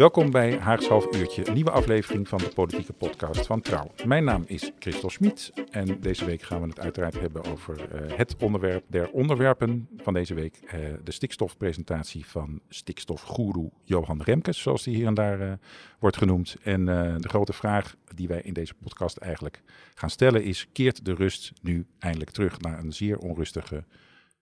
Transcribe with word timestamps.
Welkom 0.00 0.30
bij 0.30 0.58
Haags 0.58 0.88
Half 0.88 1.16
Uurtje, 1.16 1.48
een 1.48 1.54
nieuwe 1.54 1.70
aflevering 1.70 2.28
van 2.28 2.38
de 2.38 2.48
politieke 2.48 2.92
podcast 2.92 3.46
van 3.46 3.60
Trouw. 3.60 3.90
Mijn 4.06 4.24
naam 4.24 4.44
is 4.46 4.70
Christel 4.78 5.10
Schmid 5.10 5.52
en 5.70 6.00
deze 6.00 6.24
week 6.24 6.42
gaan 6.42 6.60
we 6.60 6.68
het 6.68 6.80
uiteraard 6.80 7.20
hebben 7.20 7.44
over 7.44 7.78
uh, 7.78 8.16
het 8.16 8.36
onderwerp 8.36 8.84
der 8.88 9.10
onderwerpen 9.10 9.88
van 9.96 10.12
deze 10.12 10.34
week. 10.34 10.60
Uh, 10.64 10.72
de 11.04 11.12
stikstofpresentatie 11.12 12.26
van 12.26 12.60
stikstofgoeroe 12.68 13.70
Johan 13.84 14.22
Remkes, 14.22 14.60
zoals 14.60 14.82
die 14.82 14.96
hier 14.96 15.06
en 15.06 15.14
daar 15.14 15.40
uh, 15.40 15.52
wordt 15.98 16.16
genoemd. 16.16 16.56
En 16.62 16.84
de 17.20 17.28
grote 17.28 17.52
vraag 17.52 17.94
die 18.14 18.28
wij 18.28 18.40
in 18.40 18.52
deze 18.52 18.74
podcast 18.74 19.16
eigenlijk 19.16 19.62
gaan 19.94 20.10
stellen 20.10 20.44
is, 20.44 20.68
keert 20.72 21.04
de 21.04 21.14
rust 21.14 21.52
nu 21.62 21.86
eindelijk 21.98 22.30
terug 22.30 22.60
na 22.60 22.78
een 22.78 22.92
zeer 22.92 23.18
onrustige 23.18 23.84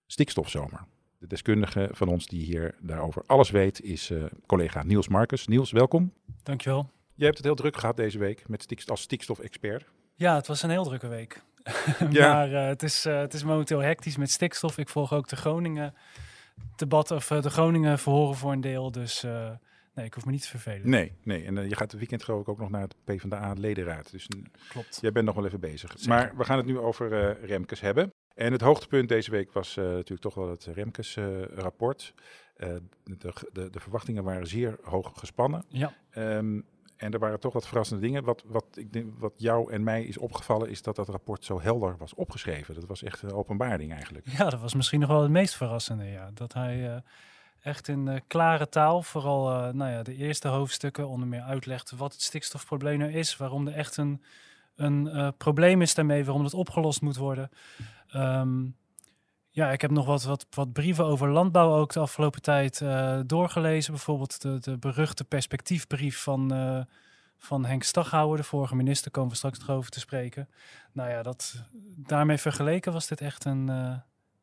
stikstofzomer? 0.07 0.87
De 1.19 1.27
deskundige 1.27 1.89
van 1.93 2.09
ons 2.09 2.27
die 2.27 2.45
hier 2.45 2.75
daarover 2.81 3.23
alles 3.27 3.51
weet 3.51 3.81
is 3.81 4.11
uh, 4.11 4.25
collega 4.47 4.83
Niels 4.83 5.09
Marcus. 5.09 5.47
Niels, 5.47 5.71
welkom. 5.71 6.13
Dankjewel. 6.43 6.91
Je 7.15 7.25
hebt 7.25 7.37
het 7.37 7.47
heel 7.47 7.55
druk 7.55 7.77
gehad 7.77 7.97
deze 7.97 8.19
week 8.19 8.49
met 8.49 8.85
als 8.87 9.01
stikstofexpert. 9.01 9.85
Ja, 10.15 10.35
het 10.35 10.47
was 10.47 10.63
een 10.63 10.71
heel 10.71 10.85
drukke 10.85 11.09
week. 11.09 11.43
ja. 12.11 12.33
maar 12.33 12.51
uh, 12.51 12.67
het, 12.67 12.83
is, 12.83 13.07
uh, 13.07 13.19
het 13.19 13.35
is 13.35 13.45
momenteel 13.45 13.79
hectisch 13.79 14.17
met 14.17 14.31
stikstof. 14.31 14.79
Ik 14.79 14.89
volg 14.89 15.13
ook 15.13 15.29
de 15.29 15.37
Groningen 15.37 15.95
debat 16.77 17.11
of 17.11 17.27
de 17.27 17.51
Groningen 17.51 17.99
verhoren 17.99 18.37
voor 18.37 18.53
een 18.53 18.61
deel. 18.61 18.91
Dus 18.91 19.23
nee, 19.95 20.07
ik 20.07 20.15
hoef 20.15 20.25
me 20.25 20.31
niet 20.31 20.43
te 20.43 20.49
vervelen. 20.49 20.91
Nee, 20.91 21.13
nee. 21.23 21.45
En 21.45 21.69
je 21.69 21.77
gaat 21.77 21.91
het 21.91 22.01
weekend 22.01 22.25
geloof 22.25 22.41
ik 22.41 22.49
ook 22.49 22.59
nog 22.59 22.71
naar 22.71 22.83
het 22.83 22.95
PvdA 23.05 23.53
ledenraad. 23.53 24.11
Dus 24.11 24.29
Klopt. 24.69 24.99
jij 25.01 25.13
bent 25.13 25.27
nog 25.27 25.35
wel 25.35 25.47
even 25.47 25.61
bezig. 25.61 25.91
Zeker. 25.91 26.09
Maar 26.09 26.37
we 26.37 26.45
gaan 26.45 26.57
het 26.57 26.67
nu 26.67 26.79
over 26.79 27.39
Remkes 27.47 27.81
hebben. 27.81 28.13
En 28.39 28.53
het 28.53 28.61
hoogtepunt 28.61 29.09
deze 29.09 29.31
week 29.31 29.53
was 29.53 29.77
uh, 29.77 29.85
natuurlijk 29.85 30.21
toch 30.21 30.35
wel 30.35 30.51
het 30.51 30.65
Remkes-rapport. 30.65 32.15
Uh, 32.57 32.69
uh, 32.69 32.75
de, 33.05 33.33
de, 33.53 33.71
de, 33.71 33.81
verwachtingen 33.81 34.25
waren 34.25 34.47
zeer 34.47 34.79
hoog 34.83 35.13
gespannen. 35.15 35.65
Ja. 35.69 35.93
Um, 36.17 36.65
en 36.97 37.13
er 37.13 37.19
waren 37.19 37.41
toch 37.41 37.53
wat 37.53 37.67
verrassende 37.67 38.03
dingen. 38.03 38.25
Wat, 38.25 38.45
wat, 38.47 38.65
ik 38.75 38.93
denk, 38.93 39.13
wat 39.19 39.33
jou 39.37 39.73
en 39.73 39.83
mij 39.83 40.05
is 40.05 40.19
opgevallen, 40.19 40.69
is 40.69 40.83
dat 40.83 40.97
dat 40.97 41.09
rapport 41.09 41.45
zo 41.45 41.61
helder 41.61 41.97
was 41.97 42.15
opgeschreven. 42.15 42.75
Dat 42.75 42.87
was 42.87 43.03
echt 43.03 43.23
een 43.23 43.33
openbaring 43.33 43.93
eigenlijk. 43.93 44.29
Ja, 44.29 44.51
dat 44.51 44.61
was 44.61 44.75
misschien 44.75 45.01
nog 45.01 45.09
wel 45.09 45.23
het 45.23 45.31
meest 45.31 45.55
verrassende. 45.55 46.05
Ja. 46.05 46.31
Dat 46.35 46.53
hij 46.53 47.03
echt 47.63 47.89
in 47.89 48.23
klare 48.27 48.69
taal, 48.69 49.03
vooral 49.03 49.73
nou 49.73 49.91
ja, 49.91 50.03
de 50.03 50.15
eerste 50.15 50.49
hoofdstukken, 50.49 51.09
onder 51.09 51.29
meer 51.29 51.43
uitlegt 51.43 51.91
wat 51.91 52.13
het 52.13 52.23
stikstofprobleem 52.23 53.01
er 53.01 53.15
is. 53.15 53.37
Waarom 53.37 53.67
er 53.67 53.75
echt 53.75 53.97
een, 53.97 54.23
een 54.77 55.33
probleem 55.37 55.83
is 55.83 55.95
daarmee, 55.95 56.25
waarom 56.25 56.45
het 56.45 56.55
opgelost 56.55 57.01
moet 57.01 57.17
worden. 57.17 57.51
Um, 58.15 58.77
ja, 59.51 59.71
ik 59.71 59.81
heb 59.81 59.91
nog 59.91 60.07
wat, 60.07 60.23
wat, 60.23 60.47
wat 60.51 60.73
brieven 60.73 61.05
over 61.05 61.29
landbouw 61.29 61.75
ook 61.75 61.93
de 61.93 62.01
afgelopen 62.01 62.43
tijd 62.43 62.81
uh, 62.81 63.21
doorgelezen. 63.27 63.93
Bijvoorbeeld 63.93 64.43
de, 64.43 64.59
de 64.61 64.79
beruchte 64.79 65.25
perspectiefbrief 65.25 66.23
van, 66.23 66.55
uh, 66.55 66.81
van 67.39 67.65
Henk 67.65 67.83
Staghouwer, 67.83 68.37
de 68.37 68.45
vorige 68.45 68.77
minister, 68.77 69.11
komen 69.11 69.31
we 69.31 69.37
straks 69.37 69.59
nog 69.59 69.71
over 69.71 69.91
te 69.91 70.01
spreken. 70.01 70.49
Nou 70.93 71.11
ja, 71.11 71.23
dat, 71.23 71.65
daarmee 71.97 72.39
vergeleken 72.39 72.93
was 72.93 73.07
dit 73.07 73.21
echt 73.21 73.45
een, 73.45 73.69
uh, 73.71 73.97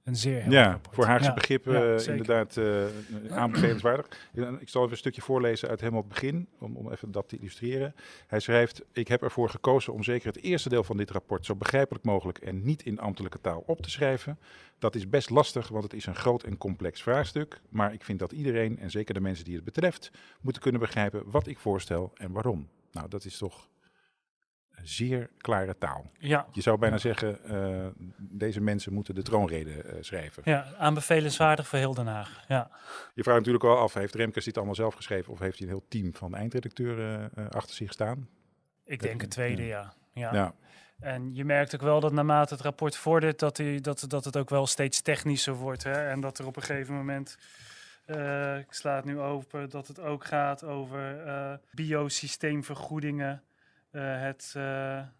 een 0.05 0.16
zeer 0.16 0.49
Ja, 0.49 0.69
rapport. 0.71 0.95
voor 0.95 1.05
Haagse 1.05 1.27
ja, 1.27 1.33
begrippen 1.33 1.73
ja, 1.73 2.11
inderdaad 2.11 2.59
aanbevelenswaardig. 3.29 4.05
Ik 4.59 4.69
zal 4.69 4.81
even 4.81 4.91
een 4.91 4.97
stukje 4.97 5.21
voorlezen 5.21 5.69
uit 5.69 5.79
helemaal 5.79 6.01
het 6.01 6.09
begin, 6.09 6.47
om, 6.59 6.75
om 6.75 6.91
even 6.91 7.11
dat 7.11 7.29
te 7.29 7.38
illustreren. 7.38 7.95
Hij 8.27 8.39
schrijft, 8.39 8.81
ik 8.94 9.07
heb 9.07 9.21
ervoor 9.21 9.49
gekozen 9.49 9.94
om 9.94 10.03
zeker 10.03 10.27
het 10.27 10.41
eerste 10.41 10.69
deel 10.69 10.83
van 10.83 10.97
dit 10.97 11.11
rapport 11.11 11.45
zo 11.45 11.55
begrijpelijk 11.55 12.05
mogelijk 12.05 12.38
en 12.38 12.63
niet 12.63 12.83
in 12.83 12.99
ambtelijke 12.99 13.41
taal 13.41 13.63
op 13.65 13.81
te 13.81 13.89
schrijven. 13.89 14.39
Dat 14.79 14.95
is 14.95 15.09
best 15.09 15.29
lastig, 15.29 15.67
want 15.67 15.83
het 15.83 15.94
is 15.94 16.05
een 16.05 16.15
groot 16.15 16.44
en 16.44 16.57
complex 16.57 17.01
vraagstuk. 17.01 17.61
Maar 17.69 17.94
ik 17.94 18.03
vind 18.03 18.19
dat 18.19 18.31
iedereen, 18.31 18.79
en 18.79 18.91
zeker 18.91 19.13
de 19.13 19.21
mensen 19.21 19.45
die 19.45 19.55
het 19.55 19.63
betreft, 19.63 20.11
moeten 20.41 20.61
kunnen 20.61 20.81
begrijpen 20.81 21.23
wat 21.25 21.47
ik 21.47 21.59
voorstel 21.59 22.11
en 22.15 22.31
waarom. 22.31 22.69
Nou, 22.91 23.09
dat 23.09 23.25
is 23.25 23.38
toch 23.38 23.67
zeer 24.88 25.29
klare 25.38 25.78
taal. 25.78 26.12
Ja. 26.18 26.47
Je 26.51 26.62
zou 26.62 26.78
bijna 26.78 26.97
zeggen, 26.97 27.40
uh, 27.46 27.85
deze 28.18 28.62
mensen 28.62 28.94
moeten 28.94 29.16
de 29.16 29.22
troonrede 29.22 29.84
uh, 29.84 29.91
schrijven. 30.00 30.44
Ja, 30.46 30.73
aanbevelenswaardig 30.78 31.68
voor 31.68 31.79
heel 31.79 31.94
Den 31.94 32.07
Haag. 32.07 32.44
Ja. 32.47 32.69
Je 33.13 33.24
vraagt 33.24 33.38
natuurlijk 33.38 33.63
al 33.63 33.78
af, 33.78 33.94
heeft 33.94 34.16
Remkes 34.16 34.45
dit 34.45 34.57
allemaal 34.57 34.75
zelf 34.75 34.94
geschreven 34.95 35.34
of 35.34 35.40
heeft 35.40 35.57
hij 35.57 35.68
een 35.68 35.74
heel 35.74 35.85
team 35.88 36.16
van 36.16 36.35
eindredacteuren 36.35 37.31
uh, 37.38 37.50
achter 37.50 37.75
zich 37.75 37.91
staan? 37.91 38.28
Ik 38.84 39.01
denk 39.01 39.22
het 39.22 39.29
tweede, 39.29 39.66
ja. 39.66 39.94
ja. 40.13 40.34
ja. 40.34 40.53
En 41.00 41.35
je 41.35 41.45
merkt 41.45 41.75
ook 41.75 41.81
wel 41.81 42.00
dat 42.00 42.12
naarmate 42.12 42.53
het 42.53 42.63
rapport 42.63 42.97
vordert, 42.97 43.40
dat, 43.40 43.56
die, 43.56 43.81
dat, 43.81 44.06
dat 44.07 44.25
het 44.25 44.38
ook 44.38 44.50
wel 44.50 44.68
steeds 44.68 45.01
technischer 45.01 45.53
wordt. 45.53 45.84
Hè? 45.84 46.09
En 46.09 46.19
dat 46.19 46.38
er 46.38 46.45
op 46.45 46.56
een 46.56 46.63
gegeven 46.63 46.95
moment, 46.95 47.38
ik 48.59 48.74
sla 48.74 48.95
het 48.95 49.06
nu 49.06 49.19
open, 49.19 49.69
dat 49.69 49.88
het 49.88 50.00
ook 50.00 50.25
gaat 50.25 50.63
over 50.63 51.19
biosysteemvergoedingen. 51.72 53.44
Uh, 53.95 54.22
het, 54.22 54.53
uh, 54.57 54.63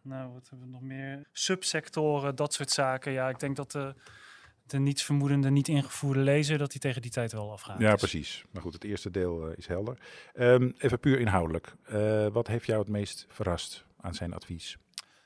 nou 0.02 0.34
wat 0.34 0.50
hebben 0.50 0.68
we 0.68 0.74
nog 0.74 0.82
meer? 0.82 1.28
Subsectoren, 1.32 2.36
dat 2.36 2.54
soort 2.54 2.70
zaken. 2.70 3.12
Ja, 3.12 3.30
ik 3.30 3.40
denk 3.40 3.56
dat 3.56 3.72
de, 3.72 3.94
de 4.66 4.80
nietsvermoedende, 4.80 5.50
niet 5.50 5.68
ingevoerde 5.68 6.20
lezer, 6.20 6.58
dat 6.58 6.72
die 6.72 6.80
tegen 6.80 7.02
die 7.02 7.12
tijd 7.12 7.32
wel 7.32 7.52
afgaat. 7.52 7.80
Ja, 7.80 7.96
precies. 7.96 8.46
Maar 8.52 8.62
goed, 8.62 8.74
het 8.74 8.84
eerste 8.84 9.12
deel 9.12 9.50
uh, 9.50 9.58
is 9.58 9.68
helder. 9.68 9.98
Um, 10.34 10.74
even 10.78 11.00
puur 11.00 11.20
inhoudelijk. 11.20 11.76
wat 12.34 12.48
heeft 12.48 12.66
jou 12.66 12.80
het 12.80 12.90
meest 12.90 13.26
verrast 13.30 13.86
aan 13.98 14.14
zijn 14.14 14.34
advies? 14.34 14.78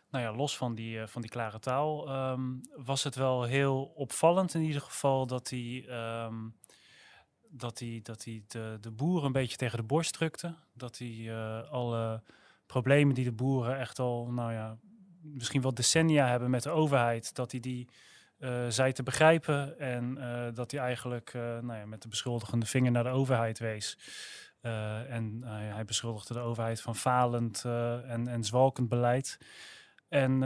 Nou 0.09 0.23
ja, 0.23 0.35
los 0.35 0.57
van 0.57 0.75
die, 0.75 1.07
van 1.07 1.21
die 1.21 1.31
klare 1.31 1.59
taal 1.59 2.15
um, 2.31 2.61
was 2.75 3.03
het 3.03 3.15
wel 3.15 3.43
heel 3.43 3.83
opvallend 3.95 4.53
in 4.53 4.61
ieder 4.61 4.81
geval 4.81 5.27
dat 5.27 5.49
hij, 5.49 5.85
um, 6.25 6.55
dat 7.49 7.79
hij, 7.79 7.99
dat 8.03 8.23
hij 8.23 8.43
de, 8.47 8.77
de 8.81 8.91
boeren 8.91 9.25
een 9.25 9.31
beetje 9.31 9.57
tegen 9.57 9.77
de 9.77 9.83
borst 9.83 10.13
drukte. 10.13 10.55
Dat 10.73 10.97
hij 10.97 11.35
alle 11.69 12.21
problemen 12.69 13.15
die 13.15 13.23
de 13.23 13.31
boeren 13.31 13.79
echt 13.79 13.99
al, 13.99 14.31
nou 14.31 14.53
ja, 14.53 14.77
misschien 15.21 15.61
wel 15.61 15.73
decennia 15.73 16.27
hebben 16.27 16.49
met 16.49 16.63
de 16.63 16.69
overheid, 16.69 17.35
dat 17.35 17.51
hij 17.51 17.59
die 17.59 17.87
uh, 18.39 18.65
zei 18.67 18.93
te 18.93 19.03
begrijpen 19.03 19.79
en 19.79 20.17
uh, 20.17 20.47
dat 20.53 20.71
hij 20.71 20.79
eigenlijk 20.79 21.33
uh, 21.33 21.41
nou 21.41 21.79
ja, 21.79 21.85
met 21.85 22.01
de 22.01 22.07
beschuldigende 22.07 22.65
vinger 22.65 22.91
naar 22.91 23.03
de 23.03 23.09
overheid 23.09 23.59
wees. 23.59 23.97
en 24.61 25.41
hij 25.45 25.85
beschuldigde 25.85 26.33
de 26.33 26.39
overheid 26.39 26.81
van 26.81 26.95
falend 26.95 27.63
en, 28.07 28.27
en 28.27 28.43
zwalkend 28.43 28.89
beleid. 28.89 29.37
En 30.09 30.37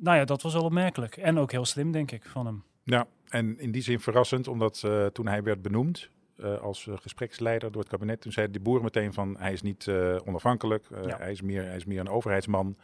nou 0.00 0.16
ja, 0.16 0.24
dat 0.24 0.42
was 0.42 0.52
wel 0.52 0.64
opmerkelijk. 0.64 1.16
En 1.16 1.38
ook 1.38 1.52
heel 1.52 1.64
slim, 1.64 1.92
denk 1.92 2.10
ik, 2.10 2.24
van 2.24 2.46
hem. 2.46 2.64
Ja, 2.82 3.06
en 3.28 3.58
in 3.58 3.70
die 3.70 3.82
zin 3.82 4.00
verrassend, 4.00 4.48
omdat 4.48 4.84
toen 5.12 5.26
hij 5.26 5.42
werd 5.42 5.62
benoemd, 5.62 6.10
uh, 6.38 6.60
als 6.60 6.86
uh, 6.86 6.96
gespreksleider 6.96 7.72
door 7.72 7.80
het 7.80 7.90
kabinet. 7.90 8.20
Toen 8.20 8.32
zeiden 8.32 8.54
die 8.54 8.64
boeren 8.64 8.84
meteen 8.84 9.12
van 9.12 9.36
hij 9.38 9.52
is 9.52 9.62
niet 9.62 9.86
uh, 9.86 10.16
onafhankelijk, 10.24 10.86
ja. 11.04 11.16
hij, 11.18 11.30
is 11.30 11.42
meer, 11.42 11.64
hij 11.64 11.76
is 11.76 11.84
meer 11.84 12.00
een 12.00 12.08
overheidsman. 12.08 12.76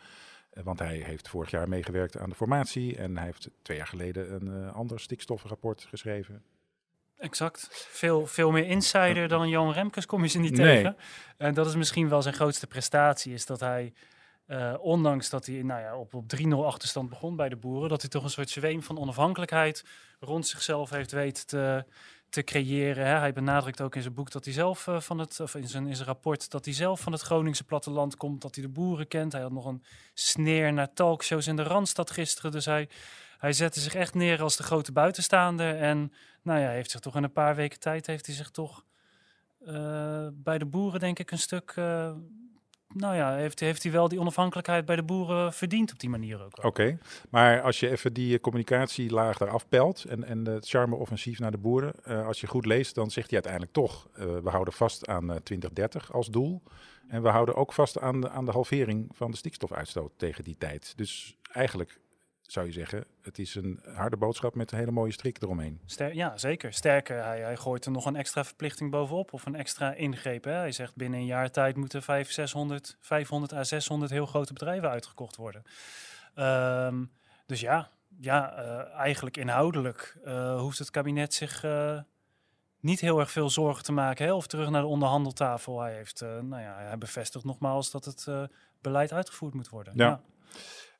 want 0.63 0.79
hij 0.79 0.97
heeft 0.97 1.29
vorig 1.29 1.51
jaar 1.51 1.69
meegewerkt 1.69 2.19
aan 2.19 2.29
de 2.29 2.35
formatie 2.35 2.97
en 2.97 3.17
hij 3.17 3.27
heeft 3.27 3.51
twee 3.63 3.77
jaar 3.77 3.87
geleden 3.87 4.35
een 4.35 4.71
ander 4.73 5.01
stikstofrapport 5.01 5.87
geschreven. 5.89 6.43
Exact. 7.19 7.69
Veel, 7.91 8.27
veel 8.27 8.51
meer 8.51 8.67
insider 8.67 9.29
dan 9.29 9.49
Jan 9.49 9.73
Remkes 9.73 10.07
kom 10.07 10.23
je 10.23 10.29
ze 10.29 10.39
niet 10.39 10.57
nee. 10.57 10.77
tegen. 10.77 10.97
En 11.37 11.55
dat 11.55 11.67
is 11.67 11.77
misschien 11.77 12.09
wel 12.09 12.23
zijn 12.23 12.35
grootste 12.35 12.67
prestatie, 12.67 13.33
is 13.33 13.47
dat 13.47 13.61
hij 13.61 13.93
uh, 14.47 14.75
ondanks 14.81 15.31
dat 15.31 15.47
hij 15.47 15.63
nou 15.63 15.81
ja, 15.81 15.97
op, 15.97 16.15
op 16.15 16.25
3-0 16.37 16.49
achterstand 16.49 17.09
begon 17.09 17.37
bij 17.37 17.49
de 17.49 17.57
boeren, 17.57 17.89
dat 17.89 18.01
hij 18.01 18.11
toch 18.11 18.25
een 18.25 18.31
soort 18.31 18.51
zweem 18.51 18.83
van 18.83 18.99
onafhankelijkheid 18.99 19.85
rond 20.21 20.47
zichzelf 20.47 20.91
heeft 20.91 21.13
weten 21.13 21.47
te, 21.47 21.85
te 22.35 22.43
creëren. 22.43 23.19
Hij 23.19 23.33
benadrukt 23.33 23.81
ook 23.81 23.95
in 23.95 24.03
zijn 24.03 24.15
boek 24.15 24.31
dat 24.31 24.45
hij 24.45 24.55
zelf 24.55 24.87
uh, 24.87 25.01
van 25.01 25.19
het, 25.19 25.41
of 25.41 25.55
in 25.55 25.69
zijn, 25.69 25.87
in 25.87 25.95
zijn 25.95 26.09
rapport, 26.09 26.51
dat 26.51 26.65
hij 26.65 26.75
zelf 26.75 27.01
van 27.01 27.13
het 27.13 27.21
Groningse 27.21 27.65
platteland 27.65 28.17
komt, 28.17 28.43
dat 28.43 28.55
hij 28.55 28.65
de 28.65 28.71
boeren 28.71 29.09
kent. 29.09 29.33
Hij 29.33 29.43
had 29.43 29.53
nog 29.53 29.65
een 29.65 29.83
sneer 30.15 30.73
naar 30.73 30.93
talkshows 30.93 31.47
in 31.47 31.57
de 31.57 31.63
Randstad 31.63 32.11
gisteren, 32.11 32.51
dus 32.51 32.65
hij, 32.65 32.89
hij 33.39 33.53
zette 33.53 33.81
zich 33.81 33.95
echt 33.95 34.15
neer 34.15 34.43
als 34.43 34.57
de 34.57 34.63
grote 34.63 34.93
buitenstaander. 34.93 35.77
En 35.77 36.13
nou 36.43 36.61
ja, 36.61 36.71
heeft 36.71 36.91
zich 36.91 37.01
toch 37.01 37.17
in 37.17 37.23
een 37.23 37.33
paar 37.33 37.55
weken 37.55 37.81
tijd, 37.81 38.07
heeft 38.07 38.27
hij 38.27 38.35
zich 38.35 38.51
toch 38.51 38.85
uh, 39.67 40.29
bij 40.33 40.59
de 40.59 40.67
boeren 40.67 41.01
denk 41.01 41.19
ik 41.19 41.31
een 41.31 41.39
stuk 41.39 41.75
uh, 41.79 42.11
nou 42.95 43.15
ja, 43.15 43.35
heeft, 43.35 43.61
heeft 43.61 43.83
hij 43.83 43.93
wel 43.93 44.09
die 44.09 44.21
onafhankelijkheid 44.21 44.85
bij 44.85 44.97
de 44.97 45.03
boeren 45.03 45.53
verdiend 45.53 45.93
op 45.93 46.01
die 46.01 46.11
manier 46.11 46.45
ook. 46.45 46.65
Oké, 46.65 46.99
maar 47.31 47.63
als 47.63 47.81
je 47.81 47.91
even 47.91 48.13
die 48.13 48.41
communicatielaag 48.41 49.41
eraf 49.41 49.69
pelt 49.69 50.05
en, 50.05 50.25
en 50.25 50.47
het 50.47 50.69
charme-offensief 50.69 51.39
naar 51.39 51.51
de 51.51 51.59
boeren, 51.59 51.93
uh, 52.09 52.27
als 52.27 52.41
je 52.41 52.47
goed 52.47 52.67
leest, 52.67 52.95
dan 52.95 53.11
zegt 53.11 53.31
hij 53.31 53.35
uiteindelijk 53.35 53.73
toch, 53.73 54.09
uh, 54.19 54.25
we 54.43 54.51
houden 54.51 54.75
vast 54.75 55.07
aan 55.07 55.25
uh, 55.25 55.37
2030 55.37 56.13
als 56.13 56.31
doel. 56.31 56.63
En 57.09 57.23
we 57.23 57.29
houden 57.29 57.55
ook 57.55 57.73
vast 57.73 58.01
aan 58.01 58.31
aan 58.31 58.45
de 58.45 58.51
halvering 58.51 59.09
van 59.13 59.31
de 59.31 59.37
stikstofuitstoot 59.37 60.13
tegen 60.17 60.45
die 60.45 60.57
tijd. 60.59 60.93
Dus 60.97 61.37
eigenlijk 61.53 61.99
zou 62.53 62.67
je 62.67 62.73
zeggen, 62.73 63.05
het 63.23 63.39
is 63.39 63.55
een 63.55 63.81
harde 63.95 64.17
boodschap 64.17 64.55
met 64.55 64.73
een 64.73 64.79
hele 64.79 64.91
mooie 64.91 65.13
strik 65.13 65.43
eromheen. 65.43 65.81
Ster 65.87 66.15
ja, 66.15 66.37
zeker. 66.37 66.73
Sterker, 66.73 67.25
hij, 67.25 67.41
hij 67.41 67.57
gooit 67.57 67.85
er 67.85 67.91
nog 67.91 68.07
een 68.07 68.17
extra 68.17 68.45
verplichting 68.45 68.91
bovenop 68.91 69.33
of 69.33 69.47
een 69.47 69.55
extra 69.55 69.93
ingreep. 69.95 70.45
Hè? 70.45 70.53
Hij 70.53 70.73
zegt 70.73 70.97
binnen 70.97 71.19
een 71.19 71.27
jaar 71.27 71.51
tijd 71.51 71.77
moeten 71.77 72.03
5, 72.03 72.31
600, 72.31 72.97
500 73.01 73.53
à 73.53 73.65
600 73.65 74.11
heel 74.11 74.27
grote 74.27 74.53
bedrijven 74.53 74.91
uitgekocht 74.91 75.37
worden. 75.37 75.63
Um, 76.37 77.11
dus 77.47 77.61
ja, 77.61 77.91
ja 78.19 78.59
uh, 78.59 78.95
eigenlijk 78.95 79.37
inhoudelijk 79.37 80.17
uh, 80.25 80.61
hoeft 80.61 80.79
het 80.79 80.91
kabinet 80.91 81.35
zich 81.35 81.65
uh, 81.65 82.01
niet 82.81 83.01
heel 83.01 83.21
erg 83.21 83.31
veel 83.31 83.51
zorgen 83.51 83.85
te 83.85 83.93
maken. 83.93 84.27
Hè? 84.27 84.33
Of 84.33 84.47
terug 84.47 84.71
naar 84.71 84.83
de 84.83 84.89
onderhandeltafel. 84.89 85.81
Hij, 85.81 85.95
heeft, 85.95 86.21
nou 86.21 86.63
ja, 86.63 86.77
hij 86.79 86.99
bevestigt 86.99 87.45
nogmaals 87.45 87.91
dat 87.91 88.05
het 88.05 88.29
beleid 88.81 89.13
uitgevoerd 89.13 89.55
moet 89.55 89.69
worden. 89.69 89.93
ja. 89.97 90.07
ja. 90.07 90.21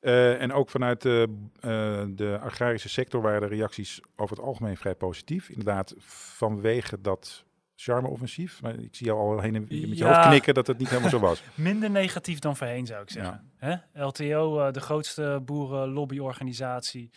Uh, 0.01 0.41
en 0.41 0.53
ook 0.53 0.69
vanuit 0.69 1.01
de, 1.01 1.45
uh, 1.61 2.03
de, 2.07 2.39
agrarische 2.41 2.89
sector 2.89 3.21
waren 3.21 3.41
de 3.41 3.55
reacties 3.55 4.01
over 4.15 4.35
het 4.35 4.45
algemeen 4.45 4.77
vrij 4.77 4.95
positief. 4.95 5.49
Inderdaad, 5.49 5.93
vanwege 5.97 7.01
dat 7.01 7.43
charme-offensief. 7.75 8.61
Maar 8.61 8.79
ik 8.79 8.95
zie 8.95 9.05
jou 9.05 9.19
al 9.19 9.39
heen 9.39 9.55
en 9.55 9.61
met 9.61 9.69
je 9.69 9.95
ja. 9.95 10.15
hoofd 10.15 10.27
knikken 10.27 10.53
dat 10.53 10.67
het 10.67 10.77
niet 10.77 10.89
helemaal 10.89 11.09
zo 11.09 11.19
was. 11.19 11.43
Minder 11.55 11.89
negatief 11.89 12.39
dan 12.39 12.55
voorheen, 12.55 12.85
zou 12.85 13.01
ik 13.01 13.09
zeggen. 13.09 13.51
Ja. 13.59 13.83
Hè? 13.93 14.03
LTO, 14.05 14.59
uh, 14.59 14.71
de 14.71 14.81
grootste 14.81 15.41
boerenlobbyorganisatie. 15.45 17.09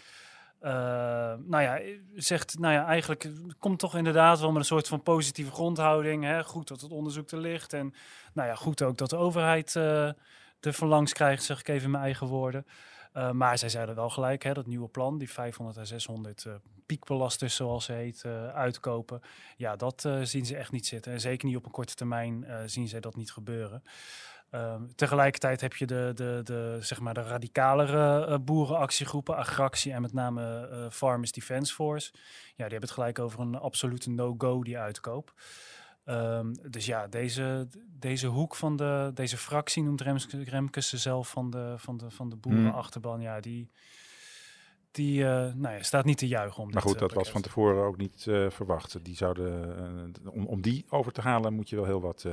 nou 0.61 1.61
ja, 1.61 1.81
zegt, 2.15 2.59
nou 2.59 2.75
ja, 2.75 2.87
eigenlijk 2.87 3.31
komt 3.59 3.79
toch 3.79 3.97
inderdaad 3.97 4.41
wel 4.41 4.51
met 4.51 4.59
een 4.59 4.65
soort 4.65 4.89
van 4.89 5.03
positieve 5.03 5.51
grondhouding. 5.53 6.25
Hè? 6.25 6.45
Goed 6.45 6.69
dat 6.69 6.81
het 6.81 6.91
onderzoek 6.91 7.31
er 7.31 7.39
ligt. 7.39 7.73
En 7.73 7.95
nou 8.33 8.49
ja, 8.49 8.55
goed 8.55 8.83
ook 8.83 8.99
dat 8.99 9.11
de 9.11 9.17
overheid 9.17 9.77
de 10.61 10.73
verlangs 10.73 11.13
krijgt, 11.13 11.43
zeg 11.43 11.61
ik 11.61 11.69
even 11.69 11.85
in 11.85 11.91
mijn 11.91 12.03
eigen 12.03 12.27
woorden. 12.27 12.67
Uh, 13.15 13.31
maar 13.31 13.59
zij 13.59 13.69
zeiden 13.69 13.95
wel 13.95 14.11
gelijk, 14.11 14.43
hè, 14.43 14.53
dat 14.53 14.67
nieuwe 14.67 14.89
plan, 14.89 15.19
die 15.19 15.31
500 15.31 15.77
en 15.77 15.87
600 15.87 16.45
uh, 16.45 16.55
piekbelasters, 16.87 17.57
zoals 17.57 17.85
ze 17.85 17.93
heet, 17.93 18.23
uh, 18.27 18.49
uitkopen. 18.49 19.21
Ja, 19.57 19.77
dat 19.77 20.05
eh, 20.05 20.19
zien 20.23 20.47
ze 20.47 20.57
echt 20.57 20.73
niet 20.73 20.87
zitten. 20.87 21.13
En 21.13 21.21
zeker 21.21 21.47
niet 21.47 21.57
op 21.57 21.65
een 21.65 21.71
korte 21.71 21.95
termijn 21.95 22.47
zien 22.67 22.89
ze 22.89 23.01
dat 23.01 23.17
niet 23.17 23.33
gebeuren. 23.33 23.83
Ehm, 24.51 24.83
tegelijkertijd 24.95 25.61
heb 25.61 25.77
je 25.77 25.87
de, 25.87 26.13
de, 26.15 26.41
de, 26.45 26.79
zeg 26.81 27.01
maar 27.01 27.15
de 27.15 27.23
radicalere 27.23 28.39
boerenactiegroepen, 28.39 29.37
Agractie 29.37 29.93
en 29.93 30.03
met 30.03 30.13
name 30.13 30.69
Farmers 30.93 31.33
Defence 31.33 31.75
Force. 31.75 32.11
Ja, 32.13 32.21
die 32.55 32.63
hebben 32.63 32.81
het 32.81 32.91
gelijk 32.91 33.19
over 33.19 33.41
een 33.41 33.59
absolute 33.59 34.11
no-go, 34.11 34.63
die 34.63 34.79
uitkoop. 34.79 35.33
Um, 36.11 36.71
dus 36.71 36.87
ja, 36.87 37.07
deze, 37.07 37.69
deze 37.99 38.27
hoek 38.27 38.55
van 38.55 38.77
de, 38.77 39.11
deze 39.15 39.37
fractie 39.37 39.83
noemt 39.83 40.01
Remkes, 40.01 40.27
Remkes 40.45 40.93
zelf 40.93 41.31
van 41.31 41.51
de, 41.51 41.75
van 41.77 41.97
de, 41.97 42.11
van 42.11 42.29
de 42.29 42.37
hmm. 42.41 42.53
boerenachterban. 42.53 43.21
Ja, 43.21 43.41
die, 43.41 43.71
die 44.91 45.21
uh, 45.21 45.29
nou 45.29 45.75
ja, 45.75 45.83
staat 45.83 46.05
niet 46.05 46.19
te 46.19 46.27
juichen 46.29 46.63
om 46.63 46.71
Maar 46.71 46.83
goed, 46.83 46.99
dat 46.99 47.13
was 47.13 47.31
van 47.31 47.43
tevoren 47.43 47.85
ook 47.85 47.97
niet 47.97 48.27
uh, 48.29 48.51
verwacht. 48.51 49.05
Die 49.05 49.17
zouden, 49.17 50.15
om, 50.31 50.47
om 50.47 50.61
die 50.61 50.85
over 50.89 51.13
te 51.13 51.21
halen 51.21 51.55
moet 51.55 51.69
je 51.69 51.77
wel 51.77 51.85
heel 51.85 52.01
wat... 52.01 52.27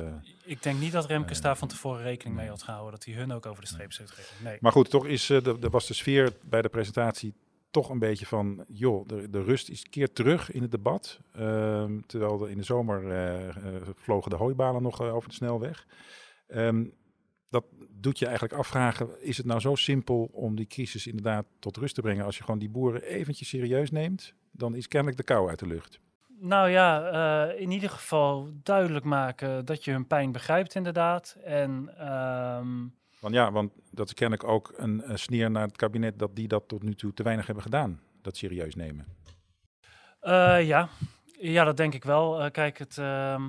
ik 0.44 0.62
denk 0.62 0.80
niet 0.80 0.92
dat 0.92 1.06
Remkes 1.06 1.40
daar 1.40 1.56
van 1.56 1.68
tevoren 1.68 2.02
rekening 2.02 2.36
mee 2.36 2.48
had 2.48 2.62
gehouden. 2.62 2.92
Dat 2.92 3.04
hij 3.04 3.14
hun 3.14 3.32
ook 3.32 3.46
over 3.46 3.62
de 3.62 3.68
streep 3.68 3.92
zou 3.92 4.08
trekken. 4.08 4.34
Nee. 4.42 4.58
Maar 4.60 4.72
goed, 4.72 4.90
toch 4.90 5.06
is, 5.06 5.26
de, 5.26 5.56
de, 5.60 5.68
was 5.68 5.86
de 5.86 5.94
sfeer 5.94 6.32
bij 6.42 6.62
de 6.62 6.68
presentatie 6.68 7.34
toch 7.76 7.90
een 7.90 7.98
beetje 7.98 8.26
van, 8.26 8.64
joh, 8.68 9.06
de, 9.08 9.30
de 9.30 9.42
rust 9.42 9.68
is 9.68 9.82
keer 9.82 10.12
terug 10.12 10.52
in 10.52 10.62
het 10.62 10.70
debat. 10.70 11.20
Uh, 11.38 11.84
terwijl 12.06 12.44
in 12.46 12.56
de 12.56 12.62
zomer 12.62 13.02
uh, 13.04 13.46
uh, 13.46 13.52
vlogen 13.94 14.30
de 14.30 14.36
hooibalen 14.36 14.82
nog 14.82 15.02
uh, 15.02 15.14
over 15.14 15.28
de 15.28 15.34
snelweg. 15.34 15.86
Um, 16.48 16.92
dat 17.48 17.64
doet 17.90 18.18
je 18.18 18.24
eigenlijk 18.24 18.58
afvragen, 18.58 19.22
is 19.22 19.36
het 19.36 19.46
nou 19.46 19.60
zo 19.60 19.74
simpel 19.74 20.30
om 20.32 20.56
die 20.56 20.66
crisis 20.66 21.06
inderdaad 21.06 21.46
tot 21.58 21.76
rust 21.76 21.94
te 21.94 22.00
brengen? 22.00 22.24
Als 22.24 22.36
je 22.36 22.44
gewoon 22.44 22.60
die 22.60 22.70
boeren 22.70 23.02
eventjes 23.02 23.48
serieus 23.48 23.90
neemt, 23.90 24.34
dan 24.52 24.74
is 24.74 24.88
kennelijk 24.88 25.18
de 25.18 25.24
kou 25.24 25.48
uit 25.48 25.58
de 25.58 25.66
lucht. 25.66 26.00
Nou 26.38 26.70
ja, 26.70 27.50
in 27.50 27.70
ieder 27.70 27.90
geval 27.90 28.50
duidelijk 28.62 29.04
maken 29.04 29.64
dat 29.64 29.84
je 29.84 29.90
hun 29.90 30.06
pijn 30.06 30.32
begrijpt 30.32 30.74
inderdaad. 30.74 31.36
En... 31.44 31.90
Um 32.58 32.94
want 33.20 33.34
ja, 33.34 33.52
want 33.52 33.72
dat 33.90 34.06
is 34.06 34.14
kennelijk 34.14 34.48
ook 34.48 34.72
een, 34.76 35.10
een 35.10 35.18
sneer 35.18 35.50
naar 35.50 35.66
het 35.66 35.76
kabinet 35.76 36.18
dat 36.18 36.36
die 36.36 36.48
dat 36.48 36.68
tot 36.68 36.82
nu 36.82 36.94
toe 36.94 37.12
te 37.14 37.22
weinig 37.22 37.46
hebben 37.46 37.64
gedaan. 37.64 38.00
Dat 38.22 38.36
serieus 38.36 38.74
nemen. 38.74 39.06
Uh, 40.22 40.66
ja. 40.66 40.88
ja, 41.40 41.64
dat 41.64 41.76
denk 41.76 41.94
ik 41.94 42.04
wel. 42.04 42.44
Uh, 42.44 42.50
kijk, 42.50 42.78
het, 42.78 42.96
uh, 42.96 43.44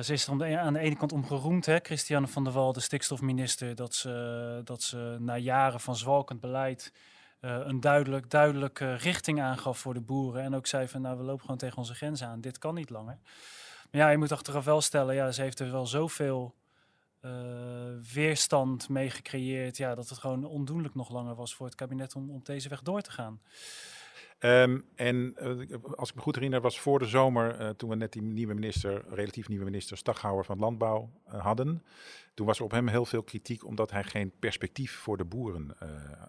ze 0.00 0.12
is 0.12 0.26
er 0.26 0.58
aan 0.58 0.72
de 0.72 0.78
ene 0.78 0.96
kant 0.96 1.12
om 1.12 1.26
geroemd, 1.26 1.66
hè, 1.66 1.78
Christiane 1.82 2.26
van 2.26 2.44
der 2.44 2.52
Wal, 2.52 2.72
de 2.72 2.80
stikstofminister, 2.80 3.74
dat 3.74 3.94
ze, 3.94 4.60
dat 4.64 4.82
ze 4.82 5.16
na 5.18 5.36
jaren 5.36 5.80
van 5.80 5.96
zwalkend 5.96 6.40
beleid 6.40 6.92
een 7.40 7.80
duidelijk, 7.80 8.30
duidelijke 8.30 8.94
richting 8.94 9.40
aangaf 9.40 9.78
voor 9.78 9.94
de 9.94 10.00
boeren. 10.00 10.42
En 10.42 10.54
ook 10.54 10.66
zei 10.66 10.88
van, 10.88 11.00
nou, 11.00 11.18
we 11.18 11.22
lopen 11.22 11.40
gewoon 11.40 11.56
tegen 11.56 11.78
onze 11.78 11.94
grenzen 11.94 12.26
aan. 12.26 12.40
Dit 12.40 12.58
kan 12.58 12.74
niet 12.74 12.90
langer. 12.90 13.18
Maar 13.90 14.00
ja, 14.00 14.10
je 14.10 14.18
moet 14.18 14.32
achteraf 14.32 14.64
wel 14.64 14.80
stellen, 14.80 15.14
ja, 15.14 15.32
ze 15.32 15.42
heeft 15.42 15.60
er 15.60 15.70
wel 15.70 15.86
zoveel 15.86 16.54
weerstand 18.12 18.88
mee 18.88 19.10
gecreëerd. 19.10 19.76
Ja, 19.76 19.94
dat 19.94 20.08
het 20.08 20.18
gewoon 20.18 20.44
ondoenlijk 20.44 20.94
nog 20.94 21.10
langer 21.10 21.34
was 21.34 21.54
voor 21.54 21.66
het 21.66 21.74
kabinet 21.74 22.14
om 22.14 22.30
op 22.30 22.46
deze 22.46 22.68
weg 22.68 22.82
door 22.82 23.00
te 23.00 23.10
gaan. 23.10 23.40
Um, 24.42 24.84
en 24.94 25.34
uh, 25.42 25.74
als 25.94 26.08
ik 26.08 26.14
me 26.14 26.20
goed 26.20 26.34
herinner, 26.34 26.60
was 26.60 26.80
voor 26.80 26.98
de 26.98 27.04
zomer, 27.04 27.60
uh, 27.60 27.68
toen 27.68 27.88
we 27.88 27.96
net 27.96 28.12
die 28.12 28.22
nieuwe 28.22 28.54
minister, 28.54 29.04
relatief 29.08 29.48
nieuwe 29.48 29.64
minister 29.64 29.96
Staghouwer 29.96 30.44
van 30.44 30.58
Landbouw 30.58 31.10
hadden. 31.24 31.84
Toen 32.34 32.46
was 32.46 32.58
er 32.58 32.64
op 32.64 32.70
hem 32.70 32.88
heel 32.88 33.04
veel 33.04 33.22
kritiek 33.22 33.64
omdat 33.64 33.90
hij 33.90 34.04
geen 34.04 34.32
perspectief 34.38 34.92
voor 34.92 35.16
de 35.16 35.24
boeren 35.24 35.76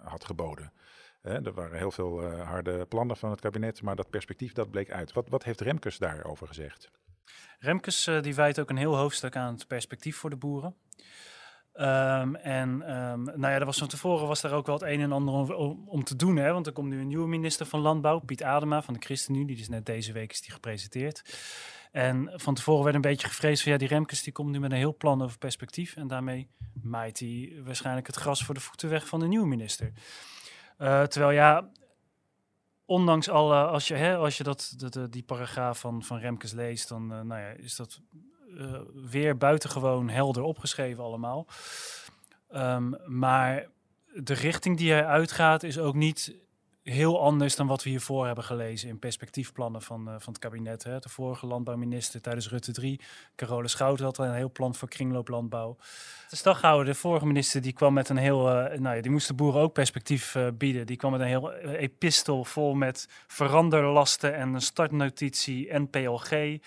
had 0.03 0.25
geboden. 0.25 0.73
er 1.21 1.53
waren 1.53 1.77
heel 1.77 1.91
veel 1.91 2.23
harde 2.23 2.85
plannen 2.85 3.17
van 3.17 3.29
het 3.29 3.39
kabinet, 3.39 3.81
maar 3.81 3.95
dat 3.95 4.09
perspectief 4.09 4.53
dat 4.53 4.71
bleek 4.71 4.91
uit. 4.91 5.13
Wat, 5.13 5.29
wat 5.29 5.43
heeft 5.43 5.61
Remkes 5.61 5.97
daarover 5.97 6.47
gezegd? 6.47 6.91
Remkes 7.59 8.07
uh, 8.07 8.21
die 8.21 8.35
wijt 8.35 8.59
ook 8.59 8.69
een 8.69 8.77
heel 8.77 8.97
hoofdstuk 8.97 9.35
aan 9.35 9.53
het 9.53 9.67
perspectief 9.67 10.17
voor 10.17 10.29
de 10.29 10.35
boeren. 10.35 10.75
Um, 11.73 12.35
en 12.35 12.69
um, 12.69 13.23
nou 13.23 13.39
ja, 13.41 13.59
er 13.59 13.65
was 13.65 13.77
van 13.77 13.87
tevoren 13.87 14.27
was 14.27 14.41
daar 14.41 14.51
ook 14.51 14.65
wel 14.65 14.75
het 14.75 14.83
een 14.83 15.01
en 15.01 15.11
ander 15.11 15.55
om, 15.87 16.03
te 16.03 16.15
doen. 16.15 16.35
Hè? 16.35 16.53
Want 16.53 16.67
er 16.67 16.73
komt 16.73 16.89
nu 16.89 16.99
een 16.99 17.07
nieuwe 17.07 17.27
minister 17.27 17.65
van 17.65 17.79
Landbouw, 17.79 18.19
Piet 18.19 18.43
Adema 18.43 18.81
van 18.81 18.93
de 18.93 18.99
ChristenUnie. 18.99 19.45
Die 19.45 19.59
is 19.59 19.69
net 19.69 19.85
deze 19.85 20.11
week 20.11 20.31
is 20.31 20.41
die 20.41 20.51
gepresenteerd. 20.51 21.23
En 21.91 22.31
van 22.35 22.53
tevoren 22.53 22.83
werd 22.83 22.95
een 22.95 23.01
beetje 23.01 23.27
gevreesd 23.27 23.63
van 23.63 23.71
ja, 23.71 23.77
die 23.77 23.87
Remkes 23.87 24.23
die 24.23 24.33
komt 24.33 24.51
nu 24.51 24.59
met 24.59 24.71
een 24.71 24.77
heel 24.77 24.95
plan 24.95 25.21
over 25.21 25.37
perspectief. 25.37 25.95
En 25.95 26.07
daarmee 26.07 26.47
maait 26.81 27.19
hij 27.19 27.53
waarschijnlijk 27.63 28.07
het 28.07 28.15
gras 28.15 28.43
voor 28.43 28.53
de 28.53 28.61
voeten 28.61 28.89
weg 28.89 29.07
van 29.07 29.19
de 29.19 29.27
nieuwe 29.27 29.47
minister. 29.47 29.91
Uh, 30.79 31.03
terwijl 31.03 31.31
ja, 31.31 31.69
ondanks 32.91 33.29
alle, 33.29 33.65
als 33.65 33.87
je, 33.87 33.95
hè, 33.95 34.15
als 34.15 34.37
je 34.37 34.43
dat, 34.43 34.75
die 35.09 35.23
paragraaf 35.23 35.79
van, 35.79 36.03
van 36.03 36.17
Remkes 36.17 36.51
leest, 36.51 36.87
dan 36.89 37.03
uh, 37.03 37.21
nou 37.21 37.41
ja, 37.41 37.47
is 37.47 37.75
dat 37.75 37.99
uh, 38.57 38.79
weer 39.09 39.37
buitengewoon 39.37 40.09
helder 40.09 40.43
opgeschreven 40.43 41.03
allemaal. 41.03 41.47
Um, 42.55 42.95
maar 43.05 43.67
de 44.13 44.33
richting 44.33 44.77
die 44.77 44.91
hij 44.91 45.05
uitgaat 45.05 45.63
is 45.63 45.79
ook 45.79 45.95
niet 45.95 46.35
heel 46.83 47.21
anders 47.21 47.55
dan 47.55 47.67
wat 47.67 47.83
we 47.83 47.89
hiervoor 47.89 48.25
hebben 48.25 48.43
gelezen 48.43 48.89
in 48.89 48.99
perspectiefplannen 48.99 49.81
van, 49.81 50.01
uh, 50.01 50.15
van 50.17 50.33
het 50.33 50.41
kabinet. 50.41 50.83
Hè. 50.83 50.99
De 50.99 51.09
vorige 51.09 51.45
landbouwminister 51.45 52.21
tijdens 52.21 52.49
Rutte 52.49 52.71
3, 52.71 52.99
Carole 53.35 53.67
Schouten, 53.67 54.05
had 54.05 54.17
een 54.17 54.33
heel 54.33 54.51
plan 54.51 54.75
voor 54.75 54.87
kringlooplandbouw. 54.87 55.77
De 56.29 56.35
Staghouwer, 56.35 56.85
de 56.85 56.93
vorige 56.93 57.25
minister, 57.25 57.61
die 57.61 57.73
kwam 57.73 57.93
met 57.93 58.09
een 58.09 58.17
heel, 58.17 58.47
uh, 58.47 58.79
nou 58.79 58.95
ja, 58.95 59.01
die 59.01 59.11
moest 59.11 59.27
de 59.27 59.33
boeren 59.33 59.61
ook 59.61 59.73
perspectief 59.73 60.35
uh, 60.35 60.47
bieden. 60.53 60.85
Die 60.85 60.97
kwam 60.97 61.11
met 61.11 61.21
een 61.21 61.27
heel 61.27 61.53
epistel 61.53 62.43
vol 62.43 62.73
met 62.73 63.07
veranderlasten 63.27 64.35
en 64.35 64.53
een 64.53 64.61
startnotitie 64.61 65.69
en 65.69 65.89
PLG. 65.89 66.57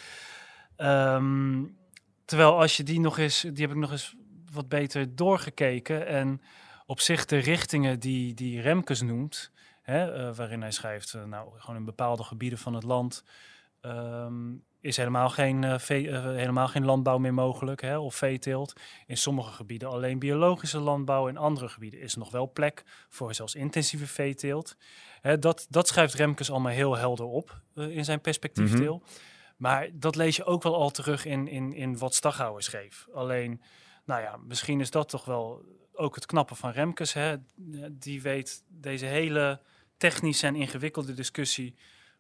Um, 0.77 1.77
terwijl 2.25 2.61
als 2.61 2.77
je 2.77 2.83
die 2.83 3.01
nog 3.01 3.19
eens, 3.19 3.41
die 3.41 3.67
heb 3.67 3.71
ik 3.71 3.77
nog 3.77 3.91
eens 3.91 4.15
wat 4.53 4.69
beter 4.69 5.17
doorgekeken 5.17 6.07
en 6.07 6.41
op 6.87 7.01
zich 7.01 7.25
de 7.25 7.39
richtingen 7.39 8.01
die, 8.01 8.35
die 8.35 8.61
Remkes 8.61 9.01
noemt, 9.01 9.51
Hè, 9.85 10.29
uh, 10.29 10.35
waarin 10.35 10.61
hij 10.61 10.71
schrijft, 10.71 11.15
uh, 11.15 11.25
nou, 11.25 11.49
gewoon 11.57 11.77
in 11.77 11.85
bepaalde 11.85 12.23
gebieden 12.23 12.59
van 12.59 12.75
het 12.75 12.83
land 12.83 13.25
um, 13.81 14.65
is 14.81 14.97
helemaal 14.97 15.29
geen, 15.29 15.63
uh, 15.63 15.77
helemaal 16.25 16.69
geen 16.69 16.85
landbouw 16.85 17.19
meer 17.19 17.35
mogelijk, 17.35 17.81
hè, 17.81 17.99
of 17.99 18.15
veeteelt. 18.15 18.73
In 19.07 19.17
sommige 19.17 19.53
gebieden 19.53 19.89
alleen 19.89 20.19
biologische 20.19 20.79
landbouw, 20.79 21.29
in 21.29 21.37
andere 21.37 21.69
gebieden 21.69 22.01
is 22.01 22.13
er 22.13 22.19
nog 22.19 22.31
wel 22.31 22.53
plek 22.53 22.83
voor 23.09 23.35
zelfs 23.35 23.55
intensieve 23.55 24.07
veeteelt. 24.07 24.77
Hè, 25.21 25.39
dat, 25.39 25.67
dat 25.71 25.89
schrijft 25.89 26.15
Remkes 26.15 26.51
allemaal 26.51 26.73
heel 26.73 26.97
helder 26.97 27.27
op 27.27 27.61
in 27.75 28.05
zijn 28.05 28.21
perspectiefdeel. 28.21 28.95
Mm 28.95 29.09
Maar 29.57 29.89
dat 29.93 30.17
lees 30.17 30.37
je 30.37 30.45
ook 30.45 30.63
wel 30.63 30.75
al 30.75 30.91
terug 30.91 31.25
in, 31.25 31.49
in, 31.49 31.73
in 31.73 31.99
wat 31.99 32.15
Staghouwer 32.15 32.63
schreef. 32.63 33.09
Alleen, 33.15 33.63
nou 34.05 34.23
ja, 34.23 34.37
misschien 34.37 34.81
is 34.81 34.91
dat 34.91 35.09
toch 35.09 35.25
wel 35.25 35.65
ook 35.93 36.15
het 36.15 36.27
knappe 36.27 36.55
van 36.55 36.71
Remkes. 36.71 37.13
Hè? 37.13 37.37
Die 37.93 38.23
weet 38.23 38.63
deze 38.69 39.07
hele 39.07 39.61
technische 40.11 40.47
en 40.47 40.55
ingewikkelde 40.55 41.15
discussie 41.15 41.75